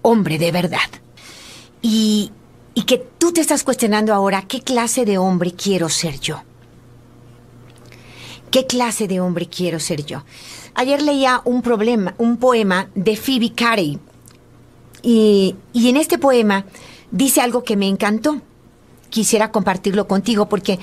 [0.02, 0.78] hombre de verdad.
[1.80, 2.30] Y,
[2.74, 6.42] y que tú te estás cuestionando ahora, ¿qué clase de hombre quiero ser yo?
[8.50, 10.24] ¿Qué clase de hombre quiero ser yo?
[10.74, 13.98] Ayer leía un, problema, un poema de Phoebe Carey.
[15.02, 16.66] Y, y en este poema
[17.10, 18.40] dice algo que me encantó.
[19.10, 20.78] Quisiera compartirlo contigo porque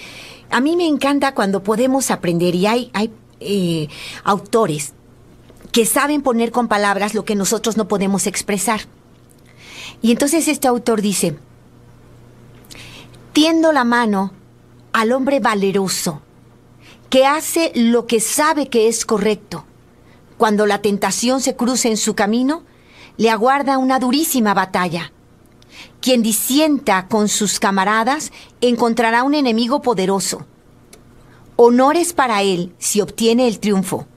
[0.52, 3.88] a mí me encanta cuando podemos aprender y hay, hay eh,
[4.23, 4.93] autores
[5.71, 8.82] que saben poner con palabras lo que nosotros no podemos expresar.
[10.02, 11.38] Y entonces este autor dice,
[13.33, 14.31] tiendo la mano
[14.93, 16.21] al hombre valeroso,
[17.09, 19.65] que hace lo que sabe que es correcto.
[20.37, 22.63] Cuando la tentación se cruce en su camino,
[23.17, 25.11] le aguarda una durísima batalla.
[26.01, 30.45] Quien disienta con sus camaradas encontrará un enemigo poderoso.
[31.55, 34.07] Honores para él si obtiene el triunfo.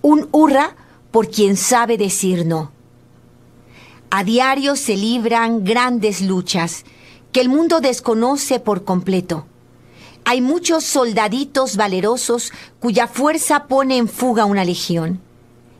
[0.00, 0.76] Un hurra
[1.10, 2.72] por quien sabe decir no.
[4.10, 6.84] A diario se libran grandes luchas
[7.32, 9.46] que el mundo desconoce por completo.
[10.24, 15.20] Hay muchos soldaditos valerosos cuya fuerza pone en fuga una legión.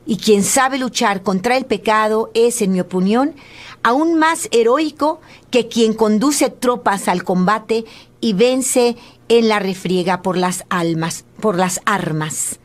[0.06, 3.34] Y quien sabe luchar contra el pecado es, en mi opinión,
[3.82, 7.84] aún más heroico que quien conduce tropas al combate
[8.20, 8.96] y vence
[9.28, 12.60] en la refriega por las almas, por las armas.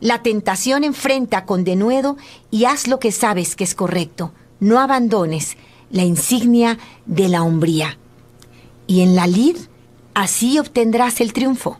[0.00, 2.16] La tentación enfrenta con denuedo
[2.50, 4.32] y haz lo que sabes que es correcto.
[4.60, 5.56] No abandones
[5.90, 7.98] la insignia de la hombría.
[8.86, 9.56] Y en la lid,
[10.14, 11.78] así obtendrás el triunfo.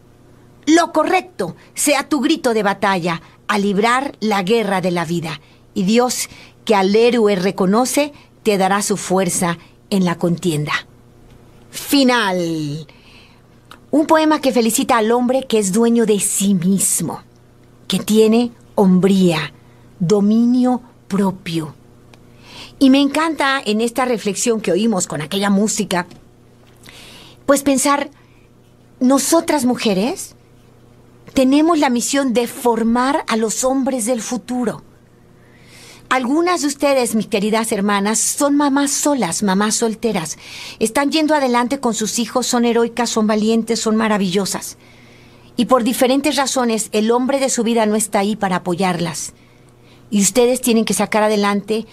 [0.66, 5.40] Lo correcto sea tu grito de batalla a librar la guerra de la vida.
[5.74, 6.28] Y Dios,
[6.64, 9.58] que al héroe reconoce, te dará su fuerza
[9.90, 10.72] en la contienda.
[11.70, 12.86] Final.
[13.90, 17.22] Un poema que felicita al hombre que es dueño de sí mismo,
[17.86, 19.52] que tiene hombría,
[20.00, 21.74] dominio propio.
[22.78, 26.06] Y me encanta en esta reflexión que oímos con aquella música
[27.46, 28.10] pues pensar,
[29.00, 30.34] nosotras mujeres
[31.32, 34.82] tenemos la misión de formar a los hombres del futuro.
[36.08, 40.38] Algunas de ustedes, mis queridas hermanas, son mamás solas, mamás solteras.
[40.78, 44.78] Están yendo adelante con sus hijos, son heroicas, son valientes, son maravillosas.
[45.56, 49.32] Y por diferentes razones, el hombre de su vida no está ahí para apoyarlas.
[50.10, 51.86] Y ustedes tienen que sacar adelante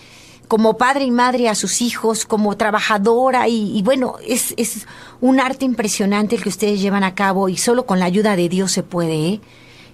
[0.47, 4.85] como padre y madre a sus hijos, como trabajadora y, bueno, es, es,
[5.21, 8.49] un arte impresionante el que ustedes llevan a cabo y solo con la ayuda de
[8.49, 9.41] Dios se puede, ¿eh?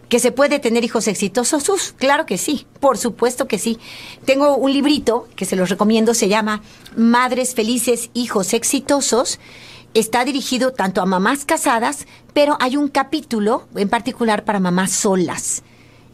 [0.09, 1.69] ¿Que se puede tener hijos exitosos?
[1.69, 3.77] Uf, claro que sí, por supuesto que sí.
[4.25, 6.63] Tengo un librito que se los recomiendo, se llama
[6.97, 9.39] Madres Felices, Hijos Exitosos.
[9.93, 15.61] Está dirigido tanto a mamás casadas, pero hay un capítulo en particular para mamás solas.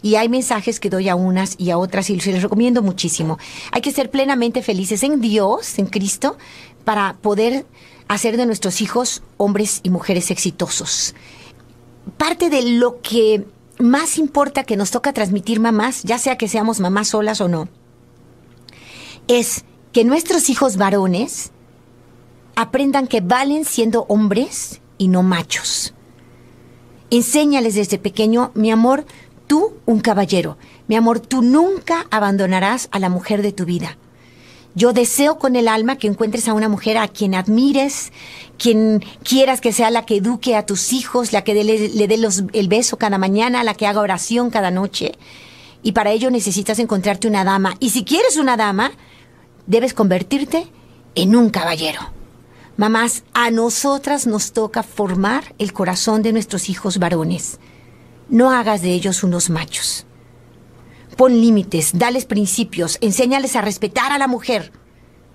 [0.05, 3.39] Y hay mensajes que doy a unas y a otras y se les recomiendo muchísimo.
[3.71, 6.37] Hay que ser plenamente felices en Dios, en Cristo,
[6.83, 7.65] para poder
[8.07, 11.15] hacer de nuestros hijos hombres y mujeres exitosos.
[12.17, 13.47] Parte de lo que
[13.79, 17.67] más importa que nos toca transmitir mamás, ya sea que seamos mamás solas o no,
[19.27, 21.51] es que nuestros hijos varones
[22.55, 25.95] aprendan que valen siendo hombres y no machos.
[27.09, 29.05] Enséñales desde pequeño, mi amor,
[29.47, 33.97] tú un caballero, mi amor, tú nunca abandonarás a la mujer de tu vida.
[34.77, 38.11] Yo deseo con el alma que encuentres a una mujer a quien admires,
[38.57, 42.19] quien quieras que sea la que eduque a tus hijos, la que le, le dé
[42.51, 45.13] el beso cada mañana, la que haga oración cada noche.
[45.81, 47.77] Y para ello necesitas encontrarte una dama.
[47.79, 48.91] Y si quieres una dama,
[49.65, 50.67] debes convertirte
[51.15, 52.01] en un caballero.
[52.75, 57.59] Mamás, a nosotras nos toca formar el corazón de nuestros hijos varones.
[58.29, 60.05] No hagas de ellos unos machos.
[61.15, 64.71] Pon límites, dales principios, enséñales a respetar a la mujer,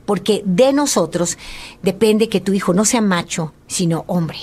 [0.07, 1.39] porque de nosotros
[1.83, 4.39] depende que tu hijo no sea macho, sino hombre.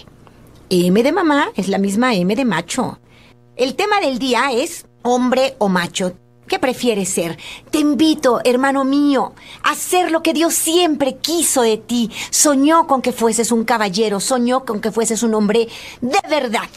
[0.70, 3.00] M de mamá es la misma M de macho.
[3.58, 6.14] El tema del día es hombre o macho.
[6.48, 7.38] ¿Qué prefieres ser?
[7.70, 9.34] Te invito, hermano mío,
[9.64, 12.10] a hacer lo que Dios siempre quiso de ti.
[12.30, 15.68] Soñó con que fueses un caballero, soñó con que fueses un hombre
[16.00, 16.70] de verdad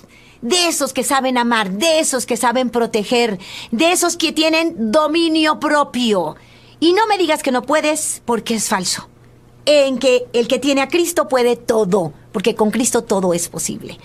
[0.43, 3.39] de esos que saben amar, de esos que saben proteger,
[3.71, 6.37] de esos que tienen dominio propio.
[6.79, 9.09] Y no me digas que no puedes porque es falso.
[9.67, 13.99] En que el que tiene a Cristo puede todo, porque con Cristo todo es posible.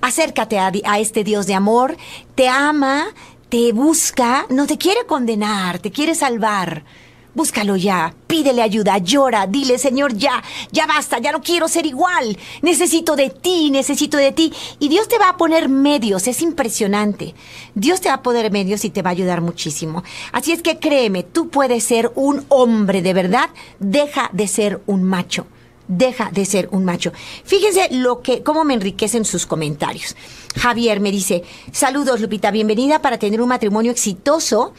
[0.00, 1.96] Acércate a, este Dios de amor,
[2.34, 3.08] te ama,
[3.50, 6.84] te busca, no te quiere condenar, te quiere salvar.
[7.34, 12.36] Búscalo ya, pídele ayuda, llora, dile, Señor, ya, ya basta, ya no quiero ser igual,
[12.60, 14.52] necesito de ti, necesito de ti.
[14.78, 17.34] Y Dios te va a poner medios, es impresionante.
[17.74, 20.04] Dios te va a poner medios y te va a ayudar muchísimo.
[20.30, 25.02] Así es que créeme, tú puedes ser un hombre de verdad, deja de ser un
[25.02, 25.46] macho.
[25.88, 27.12] Deja de ser un macho.
[27.44, 30.16] Fíjense lo que, cómo me enriquecen sus comentarios.
[30.56, 31.42] Javier me dice,
[31.72, 34.74] saludos Lupita, bienvenida para tener un matrimonio exitoso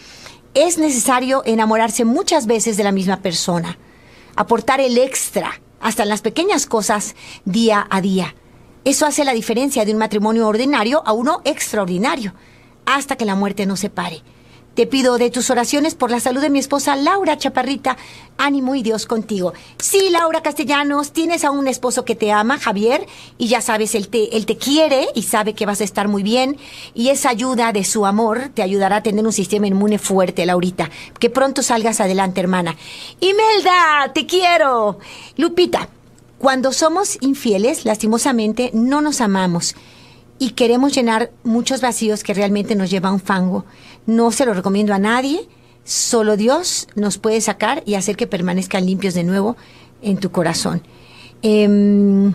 [0.54, 3.78] es necesario enamorarse muchas veces de la misma persona,
[4.36, 8.36] aportar el extra, hasta en las pequeñas cosas, día a día.
[8.86, 12.34] Eso hace la diferencia de un matrimonio ordinario a uno extraordinario,
[12.86, 14.22] hasta que la muerte nos separe.
[14.74, 17.96] Te pido de tus oraciones por la salud de mi esposa Laura Chaparrita.
[18.40, 19.54] Ánimo y Dios contigo.
[19.78, 23.06] Sí, Laura Castellanos, tienes a un esposo que te ama, Javier,
[23.38, 26.24] y ya sabes, él te, él te quiere y sabe que vas a estar muy
[26.24, 26.58] bien.
[26.96, 30.90] Y esa ayuda de su amor te ayudará a tener un sistema inmune fuerte, Laurita.
[31.20, 32.76] Que pronto salgas adelante, hermana.
[33.20, 34.98] Imelda, te quiero.
[35.38, 35.88] Lupita,
[36.40, 39.76] cuando somos infieles, lastimosamente, no nos amamos
[40.44, 43.64] y queremos llenar muchos vacíos que realmente nos lleva a un fango.
[44.06, 45.48] No se lo recomiendo a nadie,
[45.86, 49.56] solo Dios nos puede sacar y hacer que permanezcan limpios de nuevo
[50.02, 50.84] en tu corazón.
[51.44, 52.34] Em,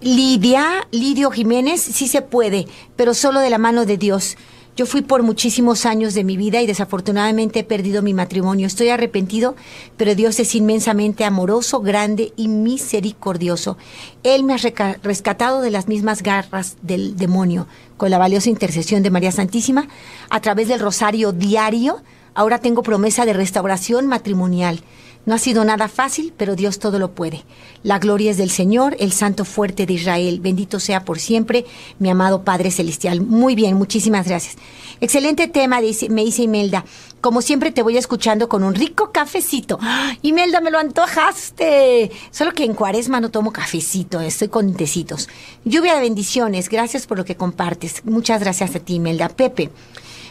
[0.00, 4.36] Lidia, Lidio Jiménez, sí se puede, pero solo de la mano de Dios.
[4.76, 8.66] Yo fui por muchísimos años de mi vida y desafortunadamente he perdido mi matrimonio.
[8.66, 9.54] Estoy arrepentido,
[9.96, 13.78] pero Dios es inmensamente amoroso, grande y misericordioso.
[14.24, 14.58] Él me ha
[15.00, 19.86] rescatado de las mismas garras del demonio con la valiosa intercesión de María Santísima
[20.28, 22.02] a través del rosario diario.
[22.34, 24.82] Ahora tengo promesa de restauración matrimonial.
[25.26, 27.44] No ha sido nada fácil, pero Dios todo lo puede.
[27.82, 30.40] La gloria es del Señor, el Santo fuerte de Israel.
[30.40, 31.64] Bendito sea por siempre,
[31.98, 33.22] mi amado Padre Celestial.
[33.22, 34.56] Muy bien, muchísimas gracias.
[35.00, 36.84] Excelente tema, me dice Imelda.
[37.20, 39.78] Como siempre te voy escuchando con un rico cafecito.
[39.80, 40.14] ¡Ah!
[40.20, 42.10] Imelda, me lo antojaste.
[42.30, 45.30] Solo que en cuaresma no tomo cafecito, estoy con tecitos.
[45.64, 48.04] Lluvia de bendiciones, gracias por lo que compartes.
[48.04, 49.30] Muchas gracias a ti, Imelda.
[49.30, 49.70] Pepe.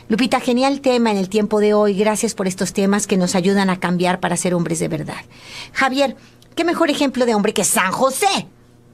[0.10, 1.94] Lupita, genial tema en el tiempo de hoy.
[1.94, 5.24] Gracias por estos temas que nos ayudan a cambiar para ser hombres de verdad.
[5.72, 6.16] Javier,
[6.56, 8.48] ¿qué mejor ejemplo de hombre que San José?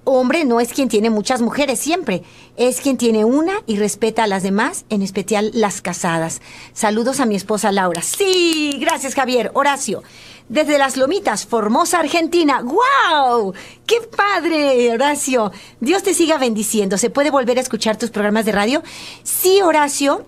[0.05, 2.23] hombre no es quien tiene muchas mujeres siempre,
[2.57, 6.41] es quien tiene una y respeta a las demás, en especial las casadas.
[6.73, 8.01] Saludos a mi esposa Laura.
[8.01, 9.51] Sí, gracias Javier.
[9.53, 10.03] Horacio,
[10.47, 12.63] desde las Lomitas, Formosa, Argentina.
[12.63, 13.53] ¡Wow!
[13.85, 15.51] ¡Qué padre, Horacio!
[15.79, 16.97] Dios te siga bendiciendo.
[16.97, 18.83] ¿Se puede volver a escuchar tus programas de radio?
[19.23, 20.25] Sí, Horacio.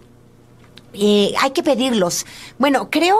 [0.93, 2.25] Hay que pedirlos.
[2.57, 3.17] Bueno, creo,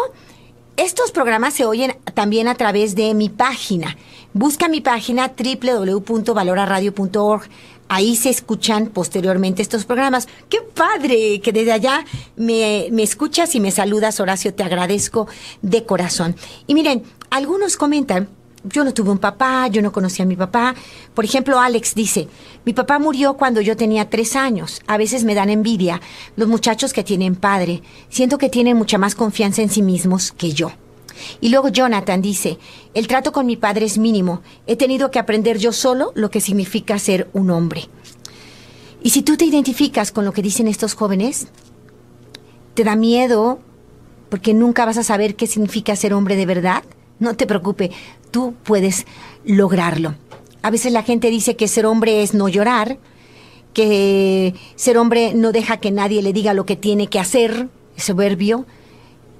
[0.78, 3.97] estos programas se oyen también a través de mi página.
[4.34, 7.43] Busca mi página www.valoraradio.org.
[7.88, 10.28] Ahí se escuchan posteriormente estos programas.
[10.49, 11.39] ¡Qué padre!
[11.41, 12.03] Que desde allá
[12.38, 14.53] me, me escuchas y me saludas, Horacio.
[14.53, 15.28] Te agradezco
[15.61, 16.38] de corazón.
[16.67, 18.30] Y miren, algunos comentan
[18.64, 20.76] yo no tuve un papá, yo no conocí a mi papá.
[21.14, 22.28] Por ejemplo, Alex dice,
[22.66, 24.82] mi papá murió cuando yo tenía tres años.
[24.88, 26.01] A veces me dan envidia
[26.36, 27.82] los muchachos que tienen padre.
[28.09, 30.72] Siento que tienen mucha más confianza en sí mismos que yo.
[31.39, 32.57] Y luego Jonathan dice,
[32.93, 34.41] el trato con mi padre es mínimo.
[34.68, 37.89] He tenido que aprender yo solo lo que significa ser un hombre.
[39.03, 41.47] Y si tú te identificas con lo que dicen estos jóvenes,
[42.76, 43.59] te da miedo
[44.30, 46.84] porque nunca vas a saber qué significa ser hombre de verdad.
[47.20, 47.91] No te preocupe,
[48.32, 49.05] tú puedes
[49.45, 50.15] lograrlo.
[50.61, 52.97] A veces la gente dice que ser hombre es no llorar,
[53.73, 58.65] que ser hombre no deja que nadie le diga lo que tiene que hacer, soberbio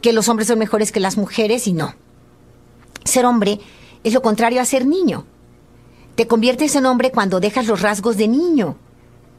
[0.02, 1.96] que los hombres son mejores que las mujeres y no.
[3.06, 3.60] Ser hombre
[4.04, 5.26] es lo contrario a ser niño.
[6.16, 8.76] Te conviertes en hombre cuando dejas los rasgos de niño.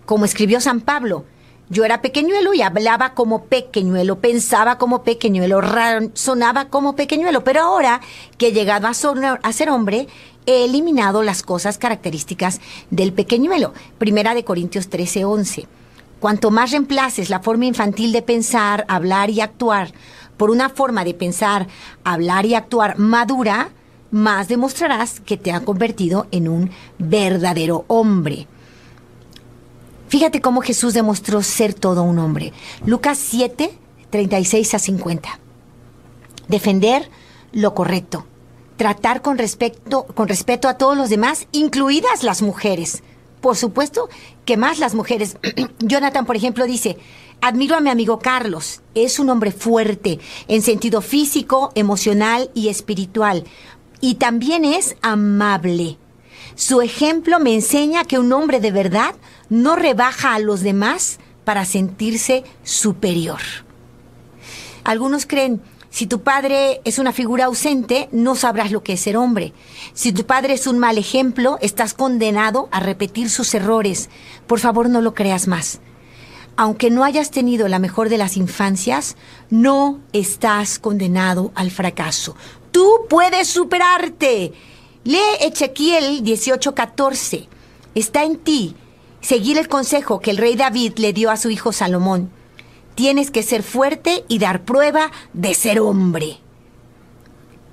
[0.07, 1.25] Como escribió San Pablo,
[1.69, 5.61] yo era pequeñuelo y hablaba como pequeñuelo, pensaba como pequeñuelo,
[6.15, 8.01] sonaba como pequeñuelo, pero ahora
[8.39, 10.09] que he llegado a, a ser hombre,
[10.47, 12.61] he eliminado las cosas características
[12.91, 13.73] del pequeñuelo.
[13.99, 15.67] Primera de Corintios 13, 11.
[16.21, 19.93] Cuanto más reemplaces la forma infantil de pensar, hablar y actuar
[20.37, 21.69] por una forma de pensar,
[22.05, 23.71] hablar y actuar madura,
[24.11, 28.47] más demostrarás que te ha convertido en un verdadero hombre.
[30.13, 32.53] Fíjate cómo Jesús demostró ser todo un hombre.
[32.85, 33.71] Lucas 7,
[34.11, 35.41] 36 a 50.
[36.49, 37.09] Defender
[37.53, 38.27] lo correcto.
[38.77, 43.03] Tratar con respeto, con respeto a todos los demás, incluidas las mujeres.
[43.41, 44.11] Por supuesto
[44.45, 45.39] que más las mujeres.
[45.79, 46.99] Jonathan, por ejemplo, dice,
[47.41, 48.83] Admiro a mi amigo Carlos.
[48.95, 53.45] Es un hombre fuerte en sentido físico, emocional y espiritual.
[54.03, 55.97] Y también es amable.
[56.55, 59.15] Su ejemplo me enseña que un hombre de verdad
[59.53, 63.41] no rebaja a los demás para sentirse superior.
[64.83, 69.19] Algunos creen, si tu padre es una figura ausente, no sabrás lo que es ser
[69.19, 69.53] hombre.
[69.93, 74.09] Si tu padre es un mal ejemplo, estás condenado a repetir sus errores.
[74.47, 75.81] Por favor, no lo creas más
[76.55, 79.17] aunque no hayas tenido la mejor de las infancias,
[79.49, 82.37] no estás condenado al fracaso.
[82.71, 84.53] Tú puedes superarte.
[85.03, 87.49] Lee Ezequiel 18:14.
[87.95, 88.77] Está en ti
[89.23, 92.31] seguir el consejo que el rey David le dio a su hijo Salomón.
[92.95, 96.39] Tienes que ser fuerte y dar prueba de ser hombre.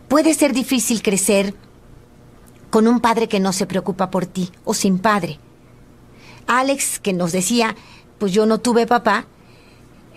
[0.07, 1.53] Puede ser difícil crecer
[2.69, 5.39] con un padre que no se preocupa por ti o sin padre.
[6.47, 7.75] Alex, que nos decía,
[8.17, 9.27] pues yo no tuve papá,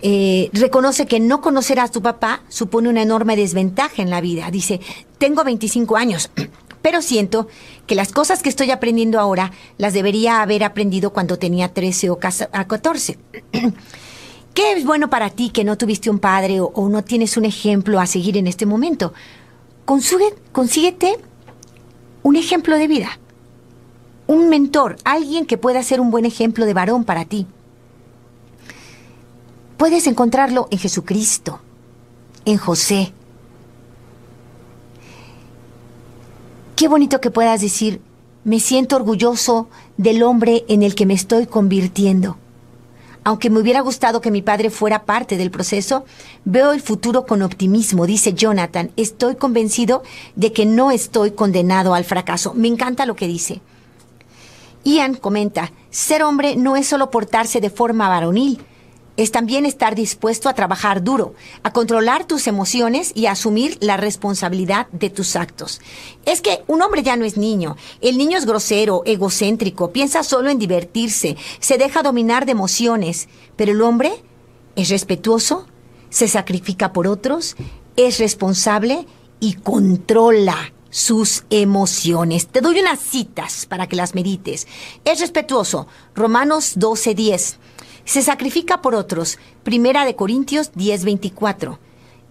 [0.01, 4.51] eh, reconoce que no conocer a tu papá supone una enorme desventaja en la vida.
[4.51, 4.81] Dice,
[5.17, 6.31] tengo 25 años,
[6.83, 7.47] pero siento
[7.87, 12.19] que las cosas que estoy aprendiendo ahora las debería haber aprendido cuando tenía 13 o
[12.19, 13.17] 14.
[14.53, 17.99] ¿Qué es bueno para ti que no tuviste un padre o, no tienes un ejemplo
[17.99, 19.13] a seguir en este momento?
[19.85, 21.17] Consíguete
[22.21, 23.17] un ejemplo de vida,
[24.27, 27.47] un mentor, alguien que pueda ser un buen ejemplo de varón para ti.
[29.77, 31.61] Puedes encontrarlo en Jesucristo,
[32.45, 33.13] en José.
[36.83, 38.01] Qué bonito que puedas decir,
[38.43, 42.35] me siento orgulloso del hombre en el que me estoy convirtiendo.
[43.23, 46.03] Aunque me hubiera gustado que mi padre fuera parte del proceso,
[46.43, 48.91] veo el futuro con optimismo, dice Jonathan.
[48.97, 50.03] Estoy convencido
[50.35, 52.53] de que no estoy condenado al fracaso.
[52.53, 53.61] Me encanta lo que dice.
[54.83, 58.59] Ian comenta, ser hombre no es solo portarse de forma varonil,
[59.15, 63.97] es también estar dispuesto a trabajar duro, a controlar tus emociones y a asumir la
[63.97, 65.81] responsabilidad de tus actos.
[66.25, 67.77] Es que un hombre ya no es niño.
[68.01, 73.29] El niño es grosero, egocéntrico, piensa solo en divertirse, se deja dominar de emociones.
[73.55, 74.23] Pero el hombre
[74.75, 75.67] es respetuoso,
[76.09, 77.55] se sacrifica por otros,
[77.95, 79.05] es responsable
[79.39, 82.47] y controla sus emociones.
[82.47, 84.67] Te doy unas citas para que las medites.
[85.05, 85.87] Es respetuoso.
[86.13, 87.57] Romanos 12:10
[88.05, 89.39] se sacrifica por otros.
[89.63, 91.79] Primera de Corintios 10:24.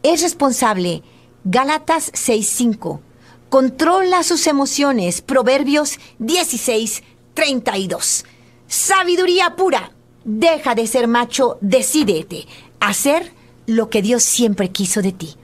[0.02, 1.02] Es responsable.
[1.44, 3.00] Gálatas 6:5.
[3.48, 5.20] Controla sus emociones.
[5.20, 7.02] Proverbios 16,
[7.34, 8.24] 32.
[8.66, 9.92] Sabiduría pura.
[10.24, 12.46] Deja de ser macho, decídete.
[12.80, 13.32] Hacer
[13.66, 15.36] lo que Dios siempre quiso de ti.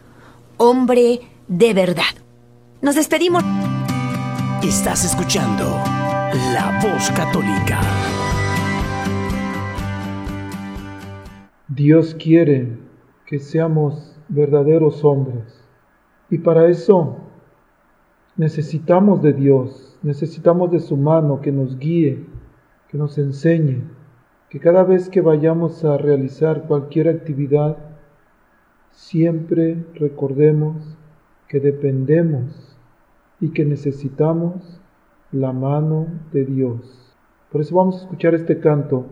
[0.57, 2.15] Hombre de verdad.
[2.81, 3.45] Nos despedimos.
[4.63, 5.65] Estás escuchando
[6.53, 7.81] La Voz Católica.
[11.79, 12.77] Dios quiere
[13.25, 15.65] que seamos verdaderos hombres.
[16.29, 17.19] Y para eso
[18.37, 22.27] necesitamos de Dios, necesitamos de su mano que nos guíe,
[22.89, 23.85] que nos enseñe,
[24.51, 27.77] que cada vez que vayamos a realizar cualquier actividad,
[28.91, 30.99] siempre recordemos
[31.47, 32.77] que dependemos
[33.39, 34.81] y que necesitamos
[35.31, 37.15] la mano de Dios.
[37.53, 39.07] Por eso vamos a escuchar este canto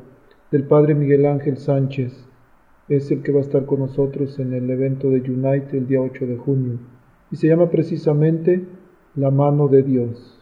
[0.51, 2.26] del Padre Miguel Ángel Sánchez.
[2.89, 6.01] Es el que va a estar con nosotros en el evento de Unite el día
[6.01, 6.79] 8 de junio.
[7.33, 8.65] Y se llama precisamente
[9.17, 10.39] La mano de Dios.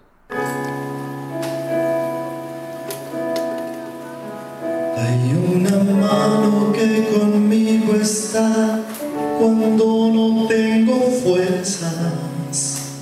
[4.99, 8.79] Hay una mano que conmigo está
[9.39, 12.93] cuando no tengo fuerzas.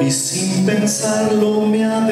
[0.00, 2.06] Y sin pensarlo me ha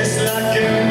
[0.00, 0.81] es la que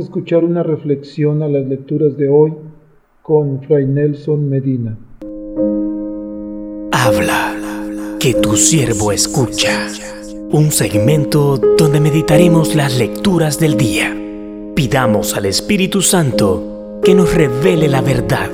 [0.00, 2.52] escuchar una reflexión a las lecturas de hoy
[3.22, 4.98] con Fray Nelson Medina.
[6.92, 7.54] Habla,
[8.18, 9.86] que tu siervo escucha.
[10.50, 14.16] Un segmento donde meditaremos las lecturas del día.
[14.74, 18.50] Pidamos al Espíritu Santo que nos revele la verdad,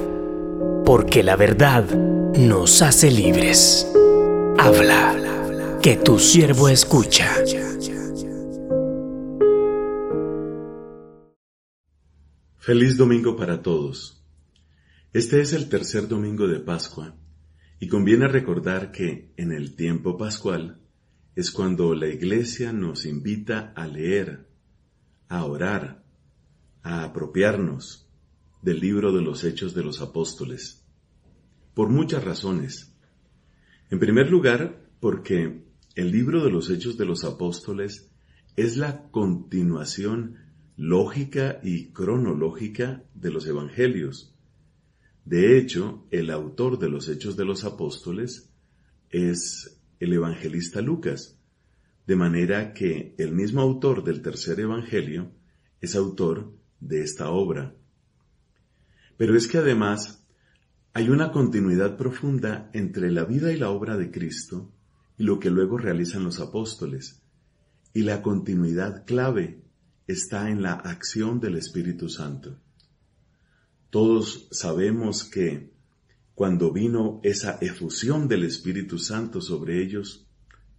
[0.85, 1.85] porque la verdad
[2.39, 3.91] nos hace libres.
[4.59, 5.15] Habla,
[5.83, 7.29] que tu siervo escucha.
[12.67, 14.27] Feliz domingo para todos.
[15.13, 17.15] Este es el tercer domingo de Pascua
[17.79, 20.81] y conviene recordar que en el tiempo pascual
[21.37, 24.49] es cuando la Iglesia nos invita a leer,
[25.29, 26.03] a orar,
[26.83, 28.11] a apropiarnos
[28.63, 30.85] del libro de los Hechos de los Apóstoles,
[31.73, 32.93] por muchas razones.
[33.91, 35.63] En primer lugar, porque
[35.95, 38.11] el libro de los Hechos de los Apóstoles
[38.57, 40.46] es la continuación
[40.77, 44.35] lógica y cronológica de los Evangelios.
[45.25, 48.51] De hecho, el autor de los Hechos de los Apóstoles
[49.11, 51.39] es el evangelista Lucas,
[52.07, 55.33] de manera que el mismo autor del tercer Evangelio
[55.81, 57.75] es autor de esta obra.
[59.17, 60.27] Pero es que además
[60.93, 64.71] hay una continuidad profunda entre la vida y la obra de Cristo
[65.19, 67.23] y lo que luego realizan los apóstoles,
[67.95, 69.66] y la continuidad clave
[70.07, 72.59] está en la acción del Espíritu Santo.
[73.91, 75.73] Todos sabemos que
[76.35, 80.29] cuando vino esa efusión del Espíritu Santo sobre ellos,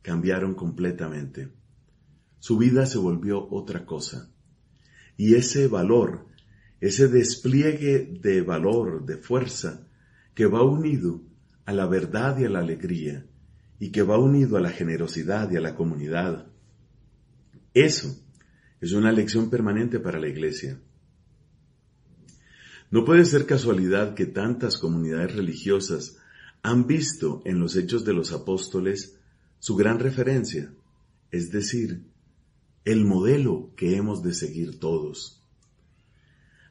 [0.02, 1.52] cambiaron completamente.
[2.40, 4.32] Su vida se volvió otra cosa.
[5.18, 6.28] Y ese valor,
[6.80, 9.88] ese despliegue de valor, de fuerza,
[10.36, 11.24] que va unido
[11.66, 13.26] a la verdad y a la alegría,
[13.80, 16.48] y que va unido a la generosidad y a la comunidad,
[17.74, 18.27] eso
[18.82, 20.80] es una lección permanente para la Iglesia.
[22.90, 26.18] No puede ser casualidad que tantas comunidades religiosas
[26.64, 29.18] han visto en los hechos de los apóstoles
[29.60, 30.72] su gran referencia,
[31.32, 32.06] es decir,
[32.86, 35.44] el modelo que hemos de seguir todos.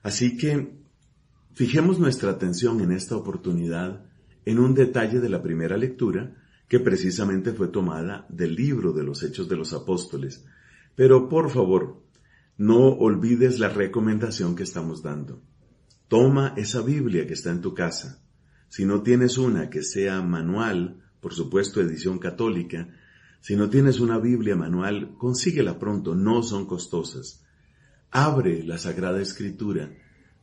[0.03, 0.79] Así que
[1.53, 4.07] fijemos nuestra atención en esta oportunidad
[4.47, 6.35] en un detalle de la primera lectura
[6.69, 10.45] que precisamente fue tomada del libro de los Hechos de los Apóstoles.
[10.97, 12.03] Pero por favor,
[12.57, 15.43] no olvides la recomendación que estamos dando.
[16.09, 18.23] Toma esa Biblia que está en tu casa.
[18.69, 22.89] Si no tienes una que sea manual, por supuesto edición católica,
[23.41, 27.45] si no tienes una Biblia manual, consíguela pronto, no son costosas.
[28.11, 29.93] Abre la Sagrada Escritura,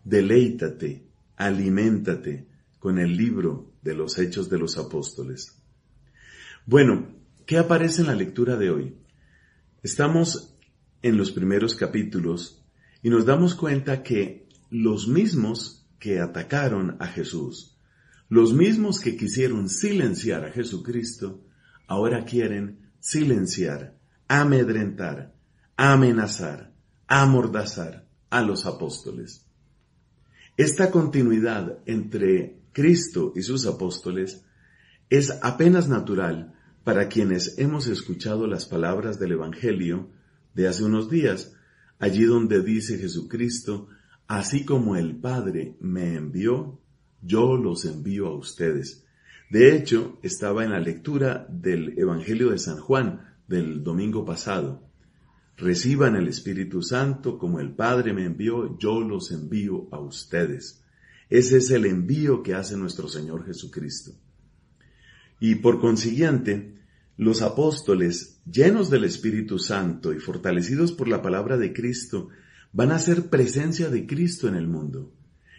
[0.04, 2.48] deleítate, aliméntate
[2.80, 5.60] con el libro de los Hechos de los Apóstoles.
[6.66, 7.08] Bueno,
[7.46, 9.03] ¿qué aparece en la lectura de hoy?
[9.84, 10.56] Estamos
[11.02, 12.64] en los primeros capítulos
[13.02, 17.78] y nos damos cuenta que los mismos que atacaron a Jesús,
[18.30, 21.44] los mismos que quisieron silenciar a Jesucristo,
[21.86, 25.36] ahora quieren silenciar, amedrentar,
[25.76, 26.72] amenazar,
[27.08, 29.46] amordazar a los apóstoles.
[30.56, 34.46] Esta continuidad entre Cristo y sus apóstoles
[35.10, 36.54] es apenas natural
[36.84, 40.10] para quienes hemos escuchado las palabras del Evangelio
[40.54, 41.56] de hace unos días,
[42.00, 43.88] allí donde dice Jesucristo,
[44.28, 46.80] Así como el Padre me envió,
[47.22, 49.06] yo los envío a ustedes.
[49.50, 54.82] De hecho, estaba en la lectura del Evangelio de San Juan del domingo pasado.
[55.58, 60.84] Reciban el Espíritu Santo como el Padre me envió, yo los envío a ustedes.
[61.30, 64.14] Ese es el envío que hace nuestro Señor Jesucristo.
[65.44, 66.74] Y por consiguiente,
[67.18, 72.30] los apóstoles, llenos del Espíritu Santo y fortalecidos por la palabra de Cristo,
[72.72, 75.12] van a ser presencia de Cristo en el mundo.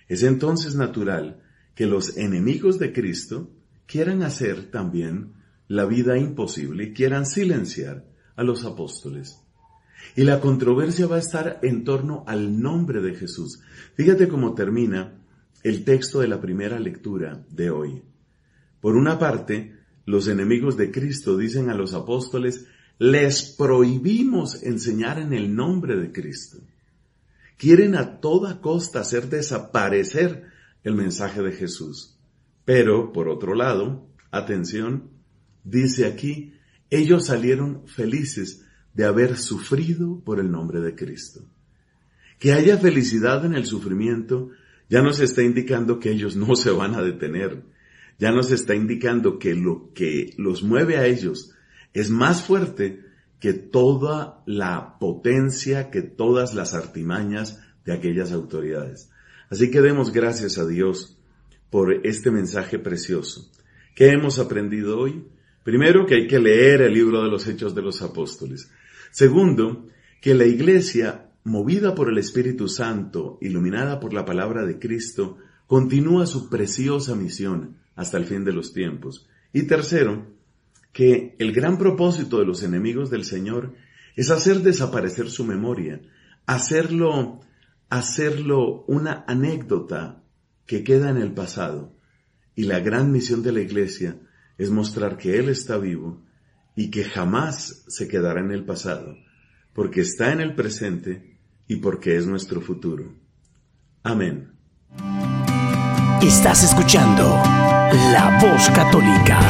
[0.08, 1.42] Es entonces natural
[1.74, 3.50] que los enemigos de Cristo
[3.84, 5.34] quieran hacer también
[5.68, 8.06] la vida imposible, quieran silenciar
[8.36, 9.38] a los apóstoles.
[10.16, 13.60] Y la controversia va a estar en torno al nombre de Jesús.
[13.96, 15.20] Fíjate cómo termina
[15.62, 18.13] el texto de la primera lectura de hoy.
[18.84, 22.66] Por una parte, los enemigos de Cristo dicen a los apóstoles,
[22.98, 26.58] les prohibimos enseñar en el nombre de Cristo.
[27.56, 30.48] Quieren a toda costa hacer desaparecer
[30.82, 32.18] el mensaje de Jesús.
[32.66, 35.08] Pero, por otro lado, atención,
[35.64, 36.52] dice aquí,
[36.90, 41.40] ellos salieron felices de haber sufrido por el nombre de Cristo.
[42.38, 44.50] Que haya felicidad en el sufrimiento
[44.90, 47.72] ya nos está indicando que ellos no se van a detener.
[48.18, 51.54] Ya nos está indicando que lo que los mueve a ellos
[51.92, 53.04] es más fuerte
[53.40, 59.10] que toda la potencia, que todas las artimañas de aquellas autoridades.
[59.50, 61.18] Así que demos gracias a Dios
[61.70, 63.50] por este mensaje precioso.
[63.94, 65.24] ¿Qué hemos aprendido hoy?
[65.62, 68.70] Primero, que hay que leer el libro de los Hechos de los Apóstoles.
[69.10, 69.88] Segundo,
[70.20, 76.26] que la iglesia, movida por el Espíritu Santo, iluminada por la palabra de Cristo, continúa
[76.26, 79.28] su preciosa misión hasta el fin de los tiempos.
[79.52, 80.26] Y tercero,
[80.92, 83.74] que el gran propósito de los enemigos del Señor
[84.16, 86.00] es hacer desaparecer su memoria,
[86.46, 87.40] hacerlo,
[87.90, 90.22] hacerlo una anécdota
[90.66, 91.92] que queda en el pasado.
[92.54, 94.18] Y la gran misión de la iglesia
[94.56, 96.22] es mostrar que Él está vivo
[96.76, 99.16] y que jamás se quedará en el pasado,
[99.72, 103.12] porque está en el presente y porque es nuestro futuro.
[104.02, 104.52] Amén.
[106.26, 107.22] Estás escuchando
[108.10, 109.40] La Voz Católica.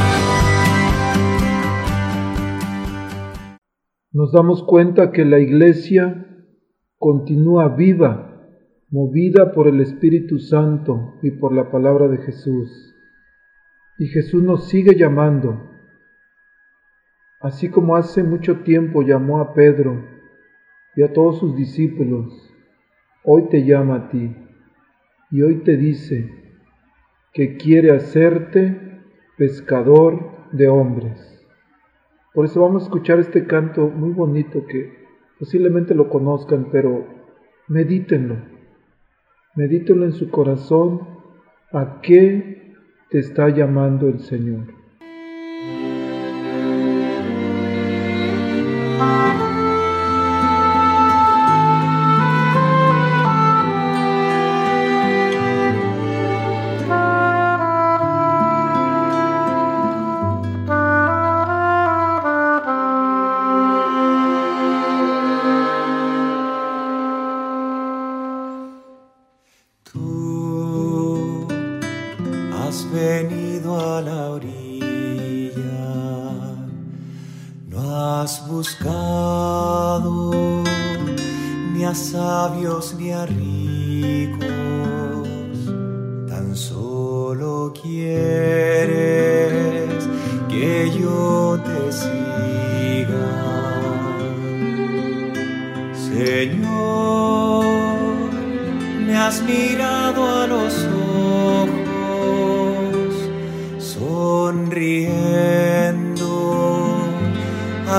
[4.11, 6.27] Nos damos cuenta que la Iglesia
[6.99, 8.43] continúa viva,
[8.91, 12.93] movida por el Espíritu Santo y por la palabra de Jesús.
[14.01, 15.63] Y Jesús nos sigue llamando,
[17.41, 20.05] así como hace mucho tiempo llamó a Pedro
[20.97, 22.33] y a todos sus discípulos,
[23.23, 24.37] hoy te llama a ti
[25.31, 26.44] y hoy te dice
[27.35, 29.03] que quiere hacerte
[29.37, 31.45] pescador de hombres.
[32.33, 35.05] Por eso vamos a escuchar este canto muy bonito que
[35.39, 37.07] posiblemente lo conozcan, pero
[37.69, 38.37] medítenlo.
[39.57, 41.01] Medítenlo en su corazón
[41.73, 42.73] a qué
[43.11, 44.84] te está llamando el Señor.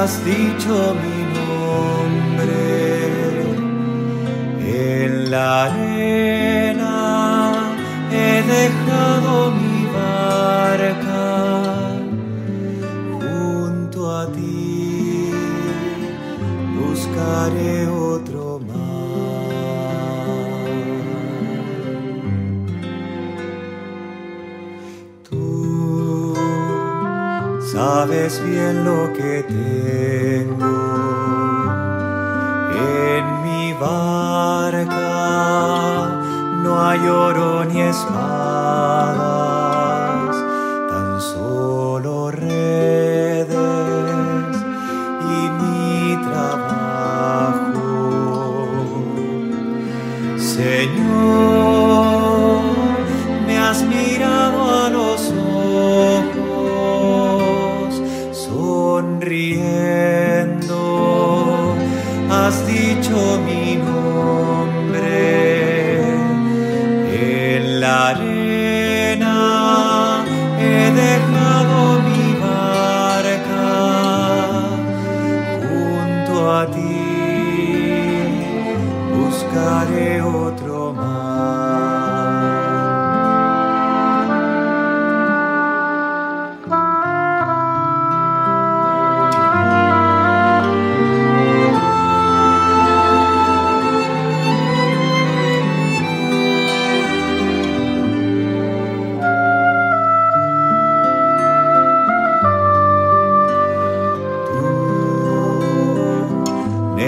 [0.05, 1.14] Has dicho mi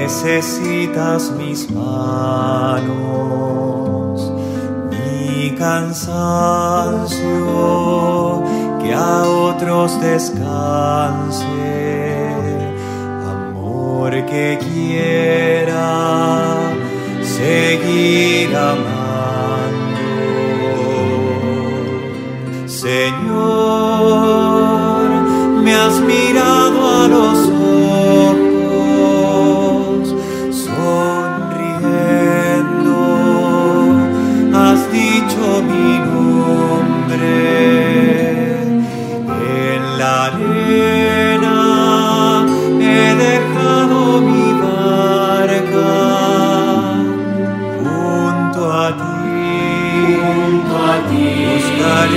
[0.07, 2.95] necesitas mis manos,
[4.89, 7.25] mi cansancio,
[8.81, 11.43] que a otros descanse,
[13.29, 16.55] amor que quiera
[17.21, 18.87] seguir amando.
[22.65, 23.49] Señor,
[25.63, 27.56] me has mirado a los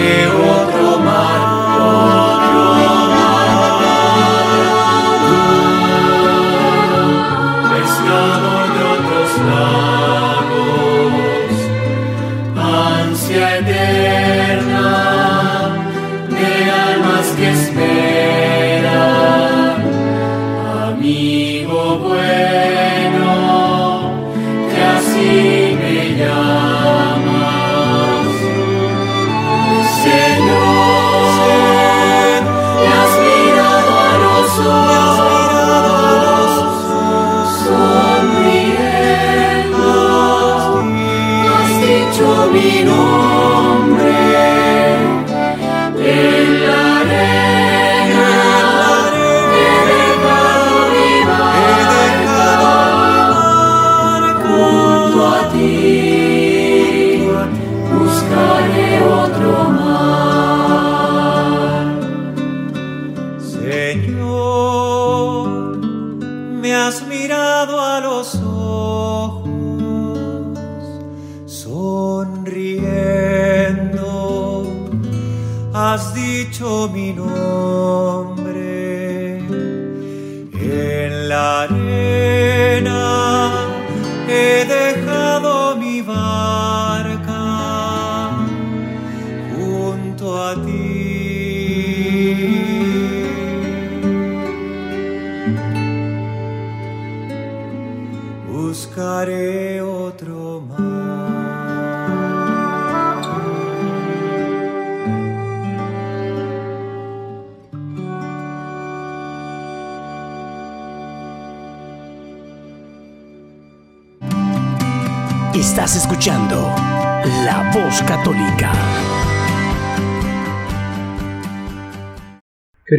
[0.01, 0.40] eu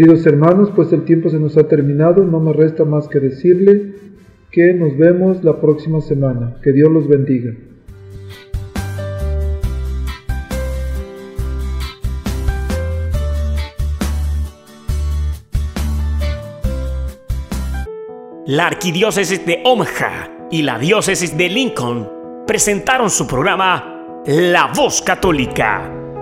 [0.01, 3.93] Queridos hermanos, pues el tiempo se nos ha terminado, no me resta más que decirle
[4.49, 6.55] que nos vemos la próxima semana.
[6.63, 7.53] Que Dios los bendiga.
[18.47, 22.09] La Arquidiócesis de Omaha y la Diócesis de Lincoln
[22.47, 26.00] presentaron su programa La Voz Católica,